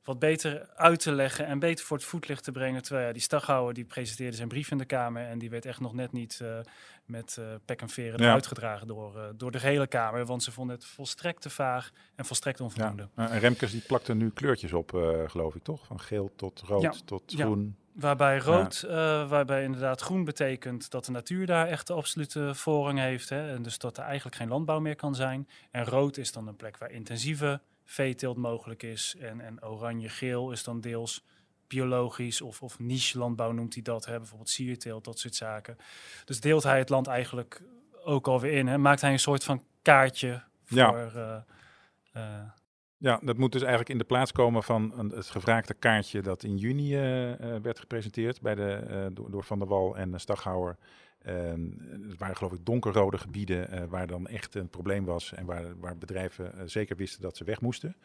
wat 0.04 0.18
beter 0.18 0.68
uit 0.74 1.00
te 1.00 1.12
leggen 1.12 1.46
en 1.46 1.58
beter 1.58 1.84
voor 1.84 1.96
het 1.96 2.06
voetlicht 2.06 2.44
te 2.44 2.52
brengen. 2.52 2.82
Terwijl 2.82 3.06
ja, 3.06 3.12
die 3.12 3.22
Staghouwer 3.22 3.74
die 3.74 3.84
presenteerde 3.84 4.36
zijn 4.36 4.48
brief 4.48 4.70
in 4.70 4.78
de 4.78 4.84
Kamer 4.84 5.26
en 5.26 5.38
die 5.38 5.50
werd 5.50 5.66
echt 5.66 5.80
nog 5.80 5.94
net 5.94 6.12
niet 6.12 6.38
uh, 6.42 6.58
met 7.04 7.36
uh, 7.40 7.46
pek 7.64 7.80
en 7.80 7.88
veren 7.88 8.22
ja. 8.22 8.32
uitgedragen 8.32 8.86
door, 8.86 9.16
uh, 9.16 9.22
door 9.36 9.50
de 9.50 9.60
hele 9.60 9.86
Kamer. 9.86 10.26
Want 10.26 10.42
ze 10.42 10.52
vonden 10.52 10.76
het 10.76 10.84
volstrekt 10.84 11.42
te 11.42 11.50
vaag 11.50 11.90
en 12.14 12.24
volstrekt 12.24 12.60
onvoldoende. 12.60 13.08
Ja. 13.16 13.30
En 13.30 13.38
Remkes 13.38 13.70
die 13.70 13.80
plakte 13.86 14.14
nu 14.14 14.30
kleurtjes 14.30 14.72
op, 14.72 14.90
geloof 15.26 15.54
ik 15.54 15.62
toch? 15.62 15.86
Van 15.86 16.00
geel 16.00 16.32
tot 16.36 16.62
rood 16.66 17.06
tot 17.06 17.32
groen. 17.36 17.76
Waarbij 17.92 18.38
rood, 18.38 18.80
waarbij 19.28 19.62
inderdaad 19.62 20.00
groen 20.00 20.24
betekent 20.24 20.90
dat 20.90 21.04
de 21.04 21.12
natuur 21.12 21.46
daar 21.46 21.66
echt 21.66 21.86
de 21.86 21.92
absolute 21.92 22.54
voorrang 22.54 22.98
heeft. 22.98 23.28
Hè? 23.28 23.54
En 23.54 23.62
dus 23.62 23.78
dat 23.78 23.96
er 23.96 24.04
eigenlijk 24.04 24.36
geen 24.36 24.48
landbouw 24.48 24.80
meer 24.80 24.96
kan 24.96 25.14
zijn. 25.14 25.48
En 25.70 25.84
rood 25.84 26.16
is 26.16 26.32
dan 26.32 26.48
een 26.48 26.56
plek 26.56 26.78
waar 26.78 26.90
intensieve 26.90 27.60
veeteelt 27.84 28.36
mogelijk 28.36 28.82
is. 28.82 29.16
En, 29.20 29.40
en 29.40 29.64
oranje-geel 29.64 30.52
is 30.52 30.64
dan 30.64 30.80
deels 30.80 31.24
biologisch 31.66 32.40
of, 32.40 32.62
of 32.62 32.78
niche 32.78 33.18
landbouw 33.18 33.52
noemt 33.52 33.74
hij 33.74 33.82
dat. 33.82 34.04
Hè? 34.04 34.18
Bijvoorbeeld 34.18 34.50
sierteelt, 34.50 35.04
dat 35.04 35.18
soort 35.18 35.34
zaken. 35.34 35.76
Dus 36.24 36.40
deelt 36.40 36.62
hij 36.62 36.78
het 36.78 36.88
land 36.88 37.06
eigenlijk 37.06 37.62
ook 38.04 38.28
alweer 38.28 38.52
in. 38.52 38.66
Hè? 38.66 38.78
Maakt 38.78 39.00
hij 39.00 39.12
een 39.12 39.18
soort 39.18 39.44
van 39.44 39.64
kaartje 39.82 40.42
voor... 40.64 40.78
Ja. 40.78 41.44
Uh, 42.16 42.40
ja, 42.96 43.20
dat 43.22 43.36
moet 43.36 43.52
dus 43.52 43.60
eigenlijk 43.60 43.90
in 43.90 43.98
de 43.98 44.04
plaats 44.04 44.32
komen 44.32 44.62
van 44.62 44.92
een, 44.98 45.10
het 45.10 45.30
gevraagde 45.30 45.74
kaartje 45.74 46.22
dat 46.22 46.42
in 46.42 46.56
juni 46.56 46.94
uh, 46.94 47.00
werd 47.62 47.78
gepresenteerd 47.78 48.40
bij 48.40 48.54
de, 48.54 49.10
door, 49.12 49.30
door, 49.30 49.44
Van 49.44 49.58
der 49.58 49.68
Wal 49.68 49.96
en 49.96 50.20
Staghouwer. 50.20 50.76
Ehm, 51.24 51.60
het 52.08 52.18
waren 52.18 52.36
geloof 52.36 52.52
ik 52.52 52.64
donkerrode 52.66 53.18
gebieden 53.18 53.74
uh, 53.74 53.84
waar 53.88 54.06
dan 54.06 54.26
echt 54.26 54.54
een 54.54 54.68
probleem 54.68 55.04
was 55.04 55.32
en 55.32 55.46
waar, 55.46 55.78
waar 55.78 55.98
bedrijven 55.98 56.52
uh, 56.54 56.62
zeker 56.66 56.96
wisten 56.96 57.20
dat 57.20 57.36
ze 57.36 57.44
weg 57.44 57.60
moesten. 57.60 57.96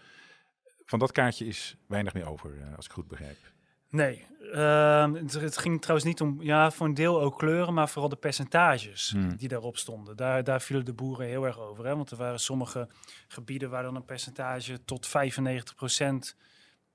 Van 0.85 0.99
dat 0.99 1.11
kaartje 1.11 1.45
is 1.45 1.77
weinig 1.87 2.13
meer 2.13 2.27
over, 2.27 2.55
uh, 2.55 2.75
als 2.75 2.85
ik 2.85 2.91
goed 2.91 3.07
begrijp. 3.07 3.37
Nee, 3.89 4.25
ehm, 4.53 5.13
het, 5.13 5.33
het, 5.33 5.57
ging 5.57 5.81
trouwens 5.81 6.07
niet 6.07 6.21
om, 6.21 6.41
ja, 6.41 6.71
voor 6.71 6.87
een 6.87 6.93
deel 6.93 7.21
ook 7.21 7.37
kleuren, 7.37 7.73
maar 7.73 7.89
vooral 7.89 8.09
de 8.09 8.15
percentages 8.15 9.11
hmm. 9.11 9.35
die 9.35 9.47
daarop 9.47 9.77
stonden. 9.77 10.17
Daar, 10.17 10.43
daar 10.43 10.61
vielen 10.61 10.85
de 10.85 10.93
boeren 10.93 11.27
heel 11.27 11.45
erg 11.45 11.59
over. 11.59 11.85
Hè? 11.85 11.95
Want 11.95 12.11
er 12.11 12.17
waren 12.17 12.39
sommige 12.39 12.87
gebieden 13.27 13.69
waar 13.69 13.83
dan 13.83 13.95
een 13.95 14.05
percentage 14.05 14.85
tot 14.85 15.07
95 15.07 15.75
procent 15.75 16.35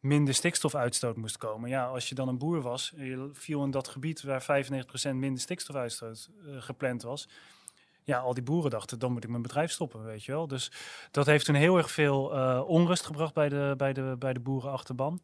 minder 0.04 0.34
stikstofuitstoot 0.34 1.16
moest 1.16 1.37
komen. 1.37 1.70
Ja, 1.70 1.87
als 1.87 2.08
je 2.08 2.14
dan 2.14 2.28
een 2.28 2.38
boer 2.38 2.61
was, 2.61 2.92
en 2.96 3.04
je 3.04 3.30
viel 3.32 3.64
in 3.64 3.70
dat 3.70 3.88
gebied 3.88 4.23
waar 4.23 4.42
95% 4.42 4.46
minder 5.14 5.40
stikstofuitstoot 5.40 6.28
uh, 6.46 6.62
gepland 6.62 7.02
was. 7.02 7.28
Ja, 8.02 8.18
al 8.18 8.34
die 8.34 8.42
boeren 8.42 8.70
dachten, 8.70 8.99
dan 8.99 9.12
moet 9.12 9.25
ik 9.25 9.30
mijn 9.30 9.42
bedrijf 9.42 9.70
stoppen, 9.70 10.04
weet 10.04 10.25
je 10.25 10.32
wel. 10.32 10.46
Dus 10.46 10.73
dat 11.11 11.26
heeft 11.26 11.44
toen 11.44 11.54
heel 11.54 11.76
erg 11.76 11.90
veel 11.90 12.37
uh, 12.37 12.62
onrust 12.66 13.06
gebracht 13.06 13.34
bij 13.34 13.49
de, 13.49 13.75
bij, 13.76 13.92
de, 13.92 14.16
bij 14.18 14.32
de 14.32 14.40
boerenachterban. 14.40 15.20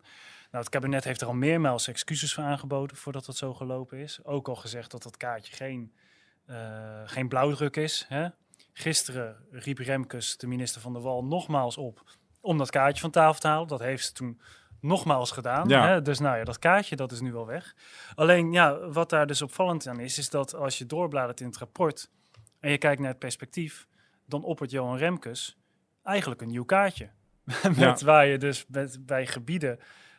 Nou, 0.51 0.65
het 0.65 0.69
kabinet 0.69 1.05
heeft 1.05 1.21
er 1.21 1.27
al 1.27 1.35
meermaals 1.35 1.89
excuses 1.89 2.35
voor 2.35 2.45
aangeboden 2.45 2.97
voordat 2.97 3.27
het 3.27 3.37
zo 3.37 3.55
gelopen 3.55 3.99
is. 3.99 4.25
Ook 4.25 4.49
al 4.49 4.57
gezegd 4.57 4.91
dat 4.91 5.03
dat 5.03 5.17
kaartje 5.17 5.57
geen, 5.57 5.93
geen 7.05 7.29
blauwdruk 7.29 7.77
is. 7.77 8.05
Hè? 8.09 8.29
Gisteren 8.73 9.37
riep 9.51 9.79
Remkes, 9.79 10.37
de 10.37 10.47
minister 10.47 10.81
van 10.81 10.93
de 10.93 11.01
Wal, 11.01 11.25
nogmaals 11.25 11.77
op 11.77 12.03
om 12.41 12.59
dat 12.59 12.71
kaartje 12.71 13.01
van 13.01 13.11
tafel 13.11 13.41
te 13.41 13.49
halen. 13.49 13.69
Dat 13.69 13.81
heeft 13.81 14.05
ze 14.05 14.13
toen 14.13 14.41
nogmaals 14.81 15.31
gedaan. 15.31 15.69
Ja. 15.69 15.87
Hè? 15.87 16.03
Dus 16.03 16.19
nou 16.19 16.37
ja, 16.37 16.45
dat 16.45 16.59
kaartje 16.59 16.97
dat 16.97 17.13
is 17.13 17.21
nu 17.21 17.33
wel 17.33 17.47
weg. 17.47 17.75
Alleen 18.15 18.53
ja, 18.53 18.89
wat 18.89 19.11
daar 19.11 19.27
dus 19.27 19.43
opvallend 19.43 19.87
aan 19.87 20.01
is, 20.01 20.19
is 20.19 20.31
dat 20.31 20.55
als 20.55 20.79
je 20.79 20.87
doorbladert 20.87 21.41
in 21.41 21.47
het 21.47 21.57
rapport 21.57 22.11
en 22.61 22.71
je 22.71 22.79
kijkt 22.79 23.01
naar 23.01 23.11
het 23.11 23.19
perspectief, 23.19 23.87
dan 24.27 24.45
oppert 24.45 24.71
Johan 24.71 24.97
Remkes 24.97 25.59
eigenlijk 26.03 26.41
een 26.41 26.49
nieuw 26.49 26.65
kaartje. 26.65 27.11
met 27.63 27.77
ja. 27.77 27.97
Waar 28.05 28.27
je 28.27 28.39
dus 28.39 28.65
met, 28.69 29.07
bij 29.07 29.27
gebieden 29.27 29.79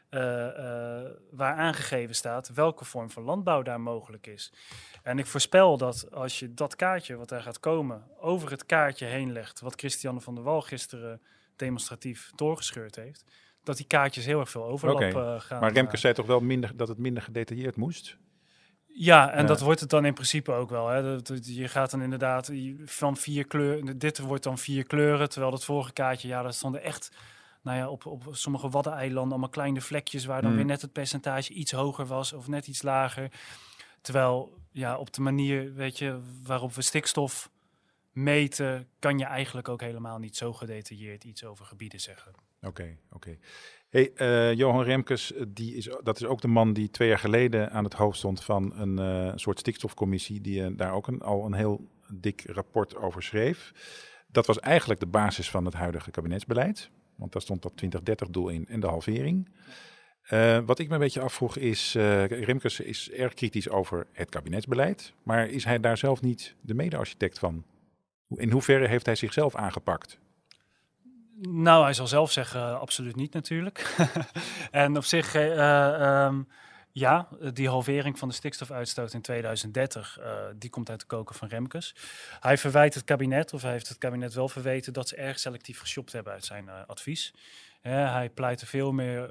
uh, 0.10 0.22
uh, 0.22 1.10
waar 1.32 1.56
aangegeven 1.56 2.16
staat 2.16 2.54
welke 2.54 2.86
vorm 2.86 3.10
van 3.10 3.24
landbouw 3.24 3.62
daar 3.62 3.82
mogelijk 3.82 4.28
is. 4.28 4.54
En 5.04 5.20
ik 5.20 5.26
voorspel 5.26 5.78
dat 5.78 6.12
als 6.12 6.40
je 6.40 6.54
dat 6.54 6.76
kaartje 6.76 7.16
wat 7.16 7.30
daar 7.30 7.42
gaat 7.42 7.60
komen 7.60 8.04
over 8.20 8.52
het 8.52 8.66
kaartje 8.66 9.06
heen 9.06 9.32
legt, 9.32 9.60
wat 9.60 9.80
Christiane 9.80 10.22
van 10.22 10.36
der 10.36 10.44
Wal 10.44 10.62
gisteren 10.62 11.22
demonstratief 11.56 12.32
doorgescheurd 12.36 12.96
heeft, 12.96 13.24
dat 13.64 13.78
die 13.78 13.86
kaartjes 13.86 14.26
heel 14.26 14.40
erg 14.40 14.50
veel 14.50 14.66
overlap 14.66 14.96
okay. 14.96 15.12
uh, 15.12 15.40
gaan. 15.42 15.60
Maar 15.62 15.72
Remkes 15.72 16.02
zei 16.02 16.14
toch 16.14 16.26
wel 16.26 16.40
minder, 16.40 16.72
dat 16.76 16.88
het 16.88 16.98
minder 16.98 17.24
gedetailleerd 17.24 17.76
moest? 17.76 18.18
Ja, 18.94 19.32
en 19.32 19.46
dat 19.46 19.60
wordt 19.60 19.80
het 19.80 19.90
dan 19.90 20.06
in 20.06 20.14
principe 20.14 20.52
ook 20.52 20.70
wel. 20.70 20.88
Hè. 20.88 21.22
Dat, 21.22 21.56
je 21.56 21.68
gaat 21.68 21.92
dan 21.92 22.02
inderdaad 22.02 22.52
van 22.86 23.18
vier 23.18 23.46
kleuren, 23.46 23.98
dit 23.98 24.20
wordt 24.20 24.44
dan 24.44 24.58
vier 24.58 24.84
kleuren, 24.84 25.30
terwijl 25.30 25.52
dat 25.52 25.66
vorige 25.66 25.94
kaartje, 25.94 26.28
ja, 26.28 26.42
daar 26.42 26.54
stonden 26.54 26.82
echt, 26.82 27.12
nou 27.62 27.78
ja, 27.78 27.90
op, 27.90 28.06
op 28.06 28.24
sommige 28.32 28.70
waddeneilanden 28.70 29.32
allemaal 29.32 29.50
kleine 29.50 29.82
vlekjes 29.82 30.26
waar 30.26 30.42
dan 30.42 30.52
mm. 30.52 30.58
weer 30.58 30.66
net 30.66 30.82
het 30.82 30.92
percentage 30.92 31.54
iets 31.54 31.72
hoger 31.72 32.06
was 32.06 32.34
of 32.34 32.48
net 32.48 32.68
iets 32.68 32.82
lager. 32.82 33.32
Terwijl, 34.02 34.58
ja, 34.72 34.98
op 34.98 35.14
de 35.14 35.22
manier, 35.22 35.74
weet 35.74 35.98
je, 35.98 36.20
waarop 36.44 36.74
we 36.74 36.82
stikstof 36.82 37.50
meten, 38.12 38.88
kan 39.00 39.18
je 39.18 39.26
eigenlijk 39.26 39.70
ook 39.70 39.82
helemaal 39.82 40.18
niet 40.18 40.38
zo 40.38 40.54
gedetailleerd 40.54 41.24
iets 41.24 41.44
over 41.44 41.66
gebieden 41.66 42.00
zeggen. 42.00 42.32
Oké, 42.68 42.98
oké. 43.12 43.38
Hey, 43.90 44.12
uh, 44.16 44.54
Johan 44.54 44.84
Remkes, 44.84 45.34
die 45.48 45.76
is, 45.76 45.90
dat 46.04 46.16
is 46.16 46.26
ook 46.26 46.42
de 46.42 46.48
man 46.48 46.74
die 46.74 46.90
twee 46.90 47.08
jaar 47.08 47.20
geleden 47.20 47.72
aan 47.72 47.84
het 47.84 47.94
hoofd 47.94 48.18
stond 48.18 48.44
van 48.44 48.74
een 48.76 49.00
uh, 49.00 49.32
soort 49.36 49.60
stikstofcommissie, 49.60 50.42
die 50.42 50.76
daar 50.76 50.94
ook 50.94 51.08
een, 51.08 51.22
al 51.22 51.46
een 51.46 51.54
heel 51.54 51.88
dik 52.14 52.44
rapport 52.46 52.96
over 52.96 53.24
schreef. 53.24 53.72
Dat 54.28 54.46
was 54.46 54.60
eigenlijk 54.60 55.00
de 55.00 55.06
basis 55.06 55.50
van 55.50 55.66
het 55.66 55.74
huidige 55.74 56.12
kabinetsbeleid, 56.12 56.90
want 57.16 57.32
daar 57.32 57.42
stond 57.42 57.62
dat 57.62 57.84
2030-doel 57.86 58.50
in 58.50 58.68
en 58.68 58.80
de 58.80 58.88
halvering. 58.88 59.50
wat 60.66 60.80
ik 60.80 60.88
me 60.88 60.94
een 60.94 61.00
beetje 61.00 61.22
afvroeg 61.22 61.58
is, 61.58 61.94
Remkes 61.94 62.80
is 62.80 63.12
erg 63.12 63.34
kritisch 63.34 63.70
over 63.70 64.08
het 64.12 64.30
kabinetsbeleid, 64.30 65.14
maar 65.24 65.50
is 65.50 65.64
hij 65.64 65.80
daar 65.80 65.98
zelf 65.98 66.22
niet 66.22 66.56
de 66.62 66.74
mede-architect 66.74 67.40
van? 67.40 67.64
In 68.28 68.52
hoeverre 68.52 68.88
heeft 68.88 69.06
hij 69.06 69.16
zichzelf 69.16 69.56
aangepakt? 69.56 70.20
Nou, 71.50 71.84
hij 71.84 71.94
zal 71.94 72.08
zelf 72.08 72.32
zeggen, 72.32 72.80
absoluut 72.80 73.16
niet 73.16 73.34
natuurlijk. 73.34 73.96
en 74.72 74.98
op 74.98 75.04
zich, 75.04 75.36
uh, 75.36 76.26
um, 76.26 76.48
ja, 76.92 77.28
die 77.54 77.70
halvering 77.70 78.20
van 78.20 78.28
de 78.28 78.34
stikstofuitstoot 78.34 79.14
in 79.14 79.22
2030, 79.22 80.20
uh, 80.20 80.26
die 80.56 80.70
komt 80.70 80.90
uit 80.90 81.00
de 81.00 81.06
koken 81.06 81.36
van 81.36 81.48
Remkes. 81.48 81.96
Hij 82.40 82.58
verwijt 82.58 82.94
het 82.94 83.04
kabinet, 83.04 83.54
of 83.54 83.62
hij 83.62 83.72
heeft 83.72 83.88
het 83.88 83.98
kabinet 83.98 84.34
wel 84.34 84.50
verweten, 84.50 84.94
dat 84.94 85.08
ze 85.08 85.16
erg 85.16 85.40
selectief 85.40 85.80
geshopt 85.80 86.12
hebben 86.12 86.34
uit 86.34 86.46
zijn 86.46 86.70
advies. 86.88 87.34
hij 87.82 88.30
pleit 88.30 88.64
veel 88.66 88.92
meer 88.92 89.30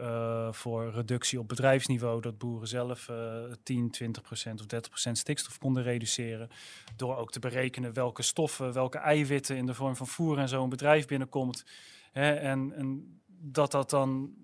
voor 0.54 0.92
reductie 0.92 1.38
op 1.38 1.48
bedrijfsniveau, 1.48 2.20
dat 2.20 2.38
boeren 2.38 2.68
zelf 2.68 3.08
uh, 3.08 3.16
10, 3.62 3.90
20 3.90 4.22
procent 4.22 4.60
of 4.60 4.66
30 4.66 4.90
procent 4.90 5.18
stikstof 5.18 5.58
konden 5.58 5.82
reduceren. 5.82 6.50
Door 6.96 7.16
ook 7.16 7.30
te 7.30 7.38
berekenen 7.38 7.92
welke 7.92 8.22
stoffen, 8.22 8.72
welke 8.72 8.98
eiwitten 8.98 9.56
in 9.56 9.66
de 9.66 9.74
vorm 9.74 9.96
van 9.96 10.06
voer 10.06 10.38
en 10.38 10.48
zo 10.48 10.62
een 10.62 10.68
bedrijf 10.68 11.06
binnenkomt. 11.06 11.64
En, 12.12 12.72
en 12.72 13.20
dat 13.26 13.70
dat 13.70 13.90
dan 13.90 14.34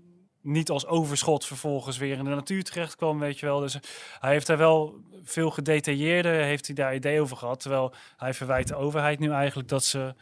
niet 0.47 0.71
als 0.71 0.87
overschot 0.87 1.45
vervolgens 1.45 1.99
weer 1.99 2.19
in 2.19 2.25
de 2.25 2.31
natuur 2.31 2.65
terecht 2.65 2.97
kwam, 2.97 3.19
weet 3.19 3.39
je 3.39 3.47
wel. 3.47 3.61
Dus 3.61 3.79
hij 4.21 4.33
heeft 4.33 4.47
daar 4.47 4.59
wel 4.59 5.01
veel 5.23 5.51
gedetailleerder, 5.51 6.33
heeft 6.33 6.67
hij 6.67 6.75
daar 6.75 6.95
idee 6.95 7.21
over 7.21 7.37
gehad. 7.37 7.61
Terwijl 7.61 7.95
hij 8.17 8.35
verwijt 8.35 8.69
de 8.69 8.75
overheid 8.75 9.19
nu 9.19 9.31
eigenlijk 9.31 9.69
dat 9.69 9.85
ze 9.85 10.15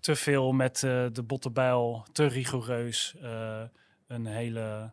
te 0.00 0.16
veel 0.16 0.52
met 0.52 0.82
uh, 0.82 1.06
de 1.12 1.22
bottenbijl, 1.22 2.06
te 2.12 2.26
rigoureus, 2.26 3.14
uh, 3.22 3.62
een 4.06 4.26
hele, 4.26 4.92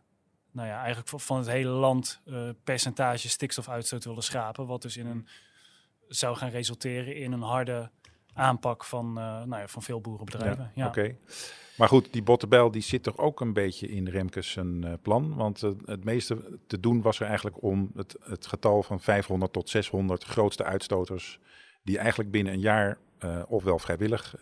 nou 0.50 0.68
ja, 0.68 0.78
eigenlijk 0.78 1.08
van 1.22 1.38
het 1.38 1.46
hele 1.46 1.70
land 1.70 2.20
uh, 2.24 2.48
percentage 2.64 3.28
stikstofuitstoot 3.28 4.04
willen 4.04 4.22
schrapen. 4.22 4.66
Wat 4.66 4.82
dus 4.82 4.96
in 4.96 5.06
een, 5.06 5.28
zou 6.08 6.36
gaan 6.36 6.50
resulteren 6.50 7.16
in 7.16 7.32
een 7.32 7.42
harde 7.42 7.90
aanpak 8.34 8.84
van, 8.84 9.12
nou 9.12 9.56
ja, 9.56 9.68
van 9.68 9.82
veel 9.82 10.00
boerenbedrijven. 10.00 10.70
Ja, 10.74 10.82
ja. 10.82 10.88
Oké. 10.88 11.16
Maar 11.76 11.88
goed, 11.88 12.12
die 12.12 12.22
Bottebel 12.22 12.70
die 12.70 12.82
zit 12.82 13.02
toch 13.02 13.18
ook 13.18 13.40
een 13.40 13.52
beetje 13.52 13.88
in 13.88 14.08
Remkes 14.08 14.50
zijn 14.50 14.84
uh, 14.84 14.92
plan. 15.02 15.34
Want 15.34 15.62
uh, 15.62 15.70
het 15.84 16.04
meeste 16.04 16.58
te 16.66 16.80
doen 16.80 17.02
was 17.02 17.20
er 17.20 17.26
eigenlijk 17.26 17.62
om 17.62 17.90
het, 17.94 18.16
het 18.20 18.46
getal 18.46 18.82
van 18.82 19.00
500 19.00 19.52
tot 19.52 19.68
600 19.68 20.24
grootste 20.24 20.64
uitstoters... 20.64 21.38
die 21.82 21.98
eigenlijk 21.98 22.30
binnen 22.30 22.52
een 22.52 22.60
jaar 22.60 22.98
ofwel 23.48 23.78
vrijwillig 23.78 24.34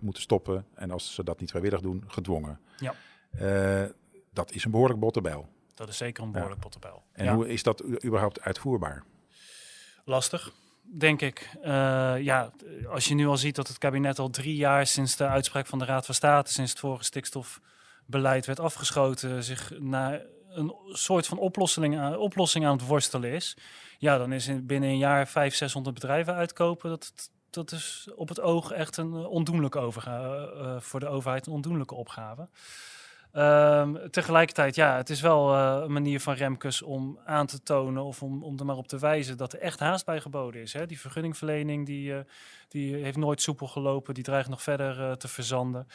moeten 0.00 0.22
stoppen... 0.22 0.66
en 0.74 0.90
als 0.90 1.14
ze 1.14 1.24
dat 1.24 1.40
niet 1.40 1.50
vrijwillig 1.50 1.80
doen, 1.80 2.04
gedwongen. 2.06 2.60
Ja. 2.78 2.94
dat 4.32 4.52
is 4.52 4.64
een 4.64 4.70
behoorlijk 4.70 5.00
Bottebel. 5.00 5.48
Dat 5.74 5.88
is 5.88 5.96
zeker 5.96 6.22
een 6.22 6.32
behoorlijk 6.32 6.60
ja. 6.80 7.02
En 7.12 7.34
hoe 7.34 7.48
is 7.48 7.62
dat 7.62 7.84
überhaupt 8.04 8.40
uitvoerbaar? 8.40 9.04
Lastig 10.04 10.52
denk 10.96 11.20
ik. 11.20 11.50
Uh, 11.60 11.64
ja, 12.20 12.50
als 12.88 13.08
je 13.08 13.14
nu 13.14 13.26
al 13.26 13.36
ziet 13.36 13.56
dat 13.56 13.68
het 13.68 13.78
kabinet 13.78 14.18
al 14.18 14.30
drie 14.30 14.56
jaar 14.56 14.86
sinds 14.86 15.16
de 15.16 15.26
uitspraak 15.26 15.66
van 15.66 15.78
de 15.78 15.84
Raad 15.84 16.06
van 16.06 16.14
State, 16.14 16.52
sinds 16.52 16.70
het 16.70 16.80
vorige 16.80 17.04
stikstofbeleid 17.04 18.46
werd 18.46 18.60
afgeschoten, 18.60 19.44
zich 19.44 19.72
naar 19.78 20.22
een 20.48 20.74
soort 20.88 21.26
van 21.26 21.38
oplossing, 21.38 21.98
aan, 21.98 22.16
oplossing 22.16 22.66
aan 22.66 22.76
het 22.76 22.86
worstelen 22.86 23.30
is. 23.30 23.56
Ja, 23.98 24.18
dan 24.18 24.32
is 24.32 24.46
in, 24.46 24.66
binnen 24.66 24.88
een 24.88 24.98
jaar 24.98 25.26
500, 25.26 25.56
600 25.56 25.94
bedrijven 25.94 26.34
uitkopen. 26.34 26.90
Dat, 26.90 27.30
dat 27.50 27.72
is 27.72 28.08
op 28.16 28.28
het 28.28 28.40
oog 28.40 28.70
echt 28.70 28.96
een 28.96 29.14
ondoenlijke 29.14 29.78
overgave, 29.78 30.54
uh, 30.56 30.80
voor 30.80 31.00
de 31.00 31.08
overheid 31.08 31.46
een 31.46 31.52
ondoenlijke 31.52 31.94
opgave. 31.94 32.48
Ehm, 33.32 34.08
tegelijkertijd, 34.10 34.74
ja, 34.74 34.96
het 34.96 35.10
is 35.10 35.20
wel 35.20 35.54
eh, 35.54 35.80
een 35.82 35.92
manier 35.92 36.20
van 36.20 36.34
Remkes 36.34 36.82
om 36.82 37.18
aan 37.24 37.46
te 37.46 37.62
tonen 37.62 38.04
of 38.04 38.22
om, 38.22 38.42
om 38.42 38.58
er 38.58 38.64
maar 38.64 38.76
op 38.76 38.88
te 38.88 38.98
wijzen 38.98 39.36
dat 39.36 39.52
er 39.52 39.58
echt 39.58 39.80
haast 39.80 40.04
bij 40.04 40.20
geboden 40.20 40.60
is. 40.60 40.72
Hè? 40.72 40.86
Die 40.86 41.00
vergunningverlening 41.00 41.86
die, 41.86 42.14
eh, 42.14 42.20
die 42.68 42.94
heeft 42.94 43.16
nooit 43.16 43.42
soepel 43.42 43.66
gelopen, 43.66 44.14
die 44.14 44.24
dreigt 44.24 44.48
nog 44.48 44.62
verder 44.62 45.00
eh, 45.00 45.12
te 45.12 45.28
verzanden. 45.28 45.86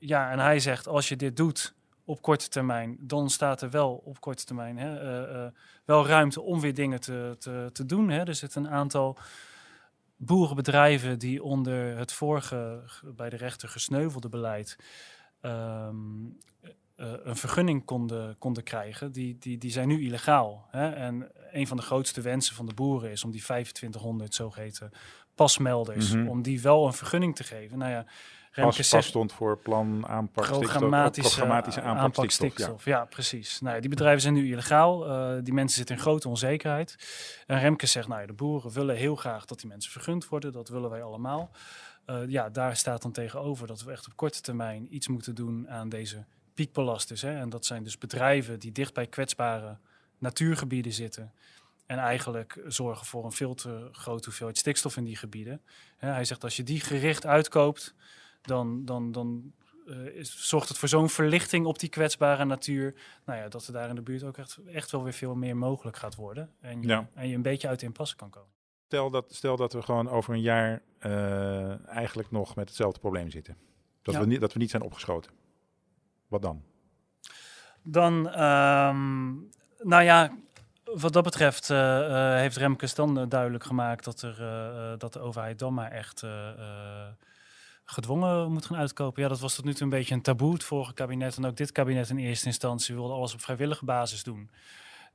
Ja, 0.00 0.30
en 0.30 0.38
hij 0.38 0.60
zegt 0.60 0.88
als 0.88 1.08
je 1.08 1.16
dit 1.16 1.36
doet 1.36 1.74
op 2.04 2.22
korte 2.22 2.48
termijn, 2.48 2.96
dan 3.00 3.30
staat 3.30 3.62
er 3.62 3.70
wel 3.70 4.02
op 4.04 4.20
korte 4.20 4.44
termijn 4.44 4.78
hè, 4.78 5.50
wel 5.84 6.06
ruimte 6.06 6.40
om 6.40 6.60
weer 6.60 6.74
dingen 6.74 7.00
te, 7.00 7.36
te, 7.38 7.68
te 7.72 7.86
doen. 7.86 8.10
Hè? 8.10 8.24
Er 8.24 8.34
zitten 8.34 8.64
een 8.64 8.70
aantal 8.70 9.18
boerenbedrijven 10.16 11.18
die 11.18 11.42
onder 11.42 11.96
het 11.96 12.12
vorige 12.12 12.82
bij 13.14 13.30
de 13.30 13.36
rechter 13.36 13.68
gesneuvelde 13.68 14.28
beleid 14.28 14.76
ehm, 15.40 15.96
eh, 16.96 17.12
een 17.22 17.36
vergunning 17.36 17.84
konden, 17.84 18.38
konden 18.38 18.62
krijgen, 18.62 19.12
die, 19.12 19.36
die, 19.38 19.58
die 19.58 19.70
zijn 19.70 19.88
nu 19.88 20.02
illegaal. 20.02 20.66
Hè? 20.70 20.90
En 20.90 21.28
een 21.52 21.66
van 21.66 21.76
de 21.76 21.82
grootste 21.82 22.20
wensen 22.20 22.54
van 22.54 22.66
de 22.66 22.74
boeren 22.74 23.10
is 23.10 23.24
om 23.24 23.30
die 23.30 23.42
2500 23.42 24.34
zogeheten 24.34 24.90
pasmelders, 25.34 26.12
Mhm. 26.12 26.28
om 26.28 26.42
die 26.42 26.60
wel 26.62 26.86
een 26.86 26.92
vergunning 26.92 27.36
te 27.36 27.44
geven. 27.44 27.78
Nou 27.78 27.90
ja, 27.90 28.04
Remkes 28.52 28.88
Pas, 28.90 29.06
stond 29.06 29.32
voor 29.32 29.58
plan 29.58 30.06
aanpak 30.06 30.44
stikstof, 30.44 30.64
oh, 30.64 30.70
programmatische, 30.70 31.28
programmatische 31.36 31.80
aanpak, 31.80 32.02
aanpak 32.02 32.30
stikstof. 32.30 32.50
stikstof. 32.50 32.84
Ja. 32.84 33.04
precies. 33.04 33.60
Nou, 33.60 33.74
ja, 33.74 33.80
die 33.80 33.90
bedrijven 33.90 34.20
zijn 34.20 34.34
nu 34.34 34.50
illegaal. 34.50 35.08
Eh, 35.08 35.38
die 35.42 35.52
mensen 35.54 35.76
zitten 35.76 35.94
in 35.96 36.00
grote 36.00 36.28
onzekerheid. 36.28 36.96
En 37.46 37.58
Remkes 37.60 37.92
zegt, 37.92 38.08
nou 38.08 38.20
ja, 38.20 38.26
de 38.26 38.32
boeren 38.32 38.72
willen 38.72 38.96
heel 38.96 39.16
graag 39.16 39.44
dat 39.44 39.60
die 39.60 39.68
mensen 39.68 39.92
vergund 39.92 40.28
worden. 40.28 40.52
Dat 40.52 40.68
willen 40.68 40.90
wij 40.90 41.02
allemaal. 41.02 41.50
Eh, 42.10 42.28
ja, 42.28 42.48
daar 42.48 42.76
staat 42.76 43.02
dan 43.02 43.12
tegenover 43.12 43.66
dat 43.66 43.82
we 43.82 43.90
echt 43.90 44.06
op 44.06 44.16
korte 44.16 44.40
termijn 44.40 44.94
iets 44.94 45.08
moeten 45.08 45.34
doen 45.34 45.68
aan 45.70 45.88
deze 45.88 46.24
piekbelasters. 46.54 47.22
Hè. 47.22 47.38
En 47.38 47.48
dat 47.48 47.66
zijn 47.66 47.82
dus 47.82 47.98
bedrijven 47.98 48.58
die 48.58 48.72
dicht 48.72 48.94
bij 48.94 49.06
kwetsbare 49.06 49.78
natuurgebieden 50.18 50.92
zitten. 50.92 51.32
En 51.86 51.98
eigenlijk 51.98 52.60
zorgen 52.66 53.06
voor 53.06 53.24
een 53.24 53.32
veel 53.32 53.54
te 53.54 53.88
grote 53.92 54.24
hoeveelheid 54.24 54.58
stikstof 54.58 54.96
in 54.96 55.04
die 55.04 55.16
gebieden. 55.16 55.60
Hè, 55.96 56.08
hij 56.08 56.24
zegt, 56.24 56.44
als 56.44 56.56
je 56.56 56.62
die 56.62 56.80
gericht 56.80 57.26
uitkoopt, 57.26 57.94
dan, 58.42 58.84
dan, 58.84 59.12
dan 59.12 59.52
eh, 59.86 60.06
is, 60.06 60.48
zorgt 60.48 60.68
het 60.68 60.78
voor 60.78 60.88
zo'n 60.88 61.08
verlichting 61.08 61.66
op 61.66 61.78
die 61.78 61.88
kwetsbare 61.88 62.44
natuur. 62.44 62.94
Nou 63.24 63.38
ja, 63.38 63.48
dat 63.48 63.66
er 63.66 63.72
daar 63.72 63.88
in 63.88 63.94
de 63.94 64.02
buurt 64.02 64.22
ook 64.22 64.38
echt, 64.38 64.58
echt 64.66 64.90
wel 64.90 65.02
weer 65.02 65.12
veel 65.12 65.34
meer 65.34 65.56
mogelijk 65.56 65.96
gaat 65.96 66.14
worden. 66.14 66.50
En 66.60 66.82
je, 66.82 66.88
Ja. 66.88 67.08
en 67.14 67.28
je 67.28 67.34
een 67.34 67.42
beetje 67.42 67.68
uit 67.68 67.80
de 67.80 67.86
impasse 67.86 68.16
kan 68.16 68.30
komen. 68.30 68.58
Stel, 68.90 69.10
dat, 69.10 69.34
stel 69.34 69.56
dat 69.56 69.72
we 69.72 69.82
gewoon 69.82 70.08
over 70.08 70.34
een 70.34 70.40
jaar 70.40 70.82
eh, 70.98 71.88
eigenlijk 71.88 72.30
nog 72.30 72.56
met 72.56 72.68
hetzelfde 72.68 73.00
probleem 73.00 73.30
zitten. 73.30 73.56
Dat, 74.02 74.14
Ja. 74.14 74.20
we 74.20 74.26
niet, 74.26 74.40
dat 74.40 74.52
we 74.52 74.58
niet 74.58 74.70
zijn 74.70 74.82
opgeschoten. 74.82 75.32
Wat 76.28 76.42
dan? 76.42 76.62
Dan, 77.82 78.28
ehm, 78.28 79.32
nou 79.78 80.02
ja, 80.02 80.36
wat 80.84 81.12
dat 81.12 81.24
betreft 81.24 81.70
eh, 81.70 82.32
eh, 82.34 82.38
heeft 82.38 82.56
Remkes 82.56 82.94
dan 82.94 83.28
duidelijk 83.28 83.64
gemaakt 83.64 84.04
dat, 84.04 84.22
er, 84.22 84.98
dat 84.98 85.12
de 85.12 85.20
overheid 85.20 85.58
dan 85.58 85.74
maar 85.74 85.90
echt 85.90 86.24
gedwongen 87.84 88.52
moet 88.52 88.66
gaan 88.66 88.78
uitkopen. 88.78 89.22
Ja, 89.22 89.28
dat 89.28 89.40
was 89.40 89.54
tot 89.54 89.64
nu 89.64 89.72
toe 89.72 89.82
een 89.82 89.88
beetje 89.88 90.14
een 90.14 90.22
taboe, 90.22 90.52
het 90.52 90.64
vorige 90.64 90.94
kabinet. 90.94 91.36
En 91.36 91.44
ook 91.44 91.56
dit 91.56 91.72
kabinet 91.72 92.08
in 92.08 92.18
eerste 92.18 92.46
instantie 92.46 92.94
wilde 92.94 93.14
alles 93.14 93.34
op 93.34 93.40
vrijwillige 93.40 93.84
basis 93.84 94.22
doen. 94.22 94.50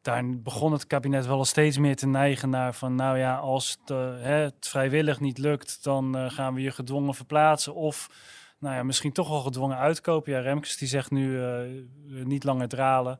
Daar 0.06 0.24
begon 0.40 0.72
het 0.72 0.88
kabinet 0.88 1.26
wel 1.26 1.38
al 1.38 1.46
steeds 1.46 1.78
meer 1.78 1.96
te 1.96 2.08
neigen 2.08 2.50
naar 2.50 2.74
van, 2.74 2.96
nou 2.96 3.18
ja, 3.18 3.36
als 3.38 3.78
de, 3.86 4.18
hè, 4.22 4.34
het 4.36 4.68
vrijwillig 4.68 5.20
niet 5.20 5.38
lukt, 5.38 5.84
dan 5.84 6.18
eh, 6.18 6.30
gaan 6.32 6.54
we 6.54 6.62
je 6.62 6.72
gedwongen 6.72 7.14
verplaatsen. 7.14 7.76
Of 7.76 8.10
nou 8.60 8.76
ja, 8.76 8.84
misschien 8.84 9.12
toch 9.12 9.30
wel 9.30 9.42
gedwongen 9.42 9.78
uitkopen. 9.78 10.32
Ja, 10.32 10.40
Remkes 10.40 10.78
die 10.78 10.88
zegt 10.88 11.12
nu 11.12 11.44
eh, 11.44 11.60
niet 12.24 12.44
langer 12.44 12.68
dralen. 12.68 13.20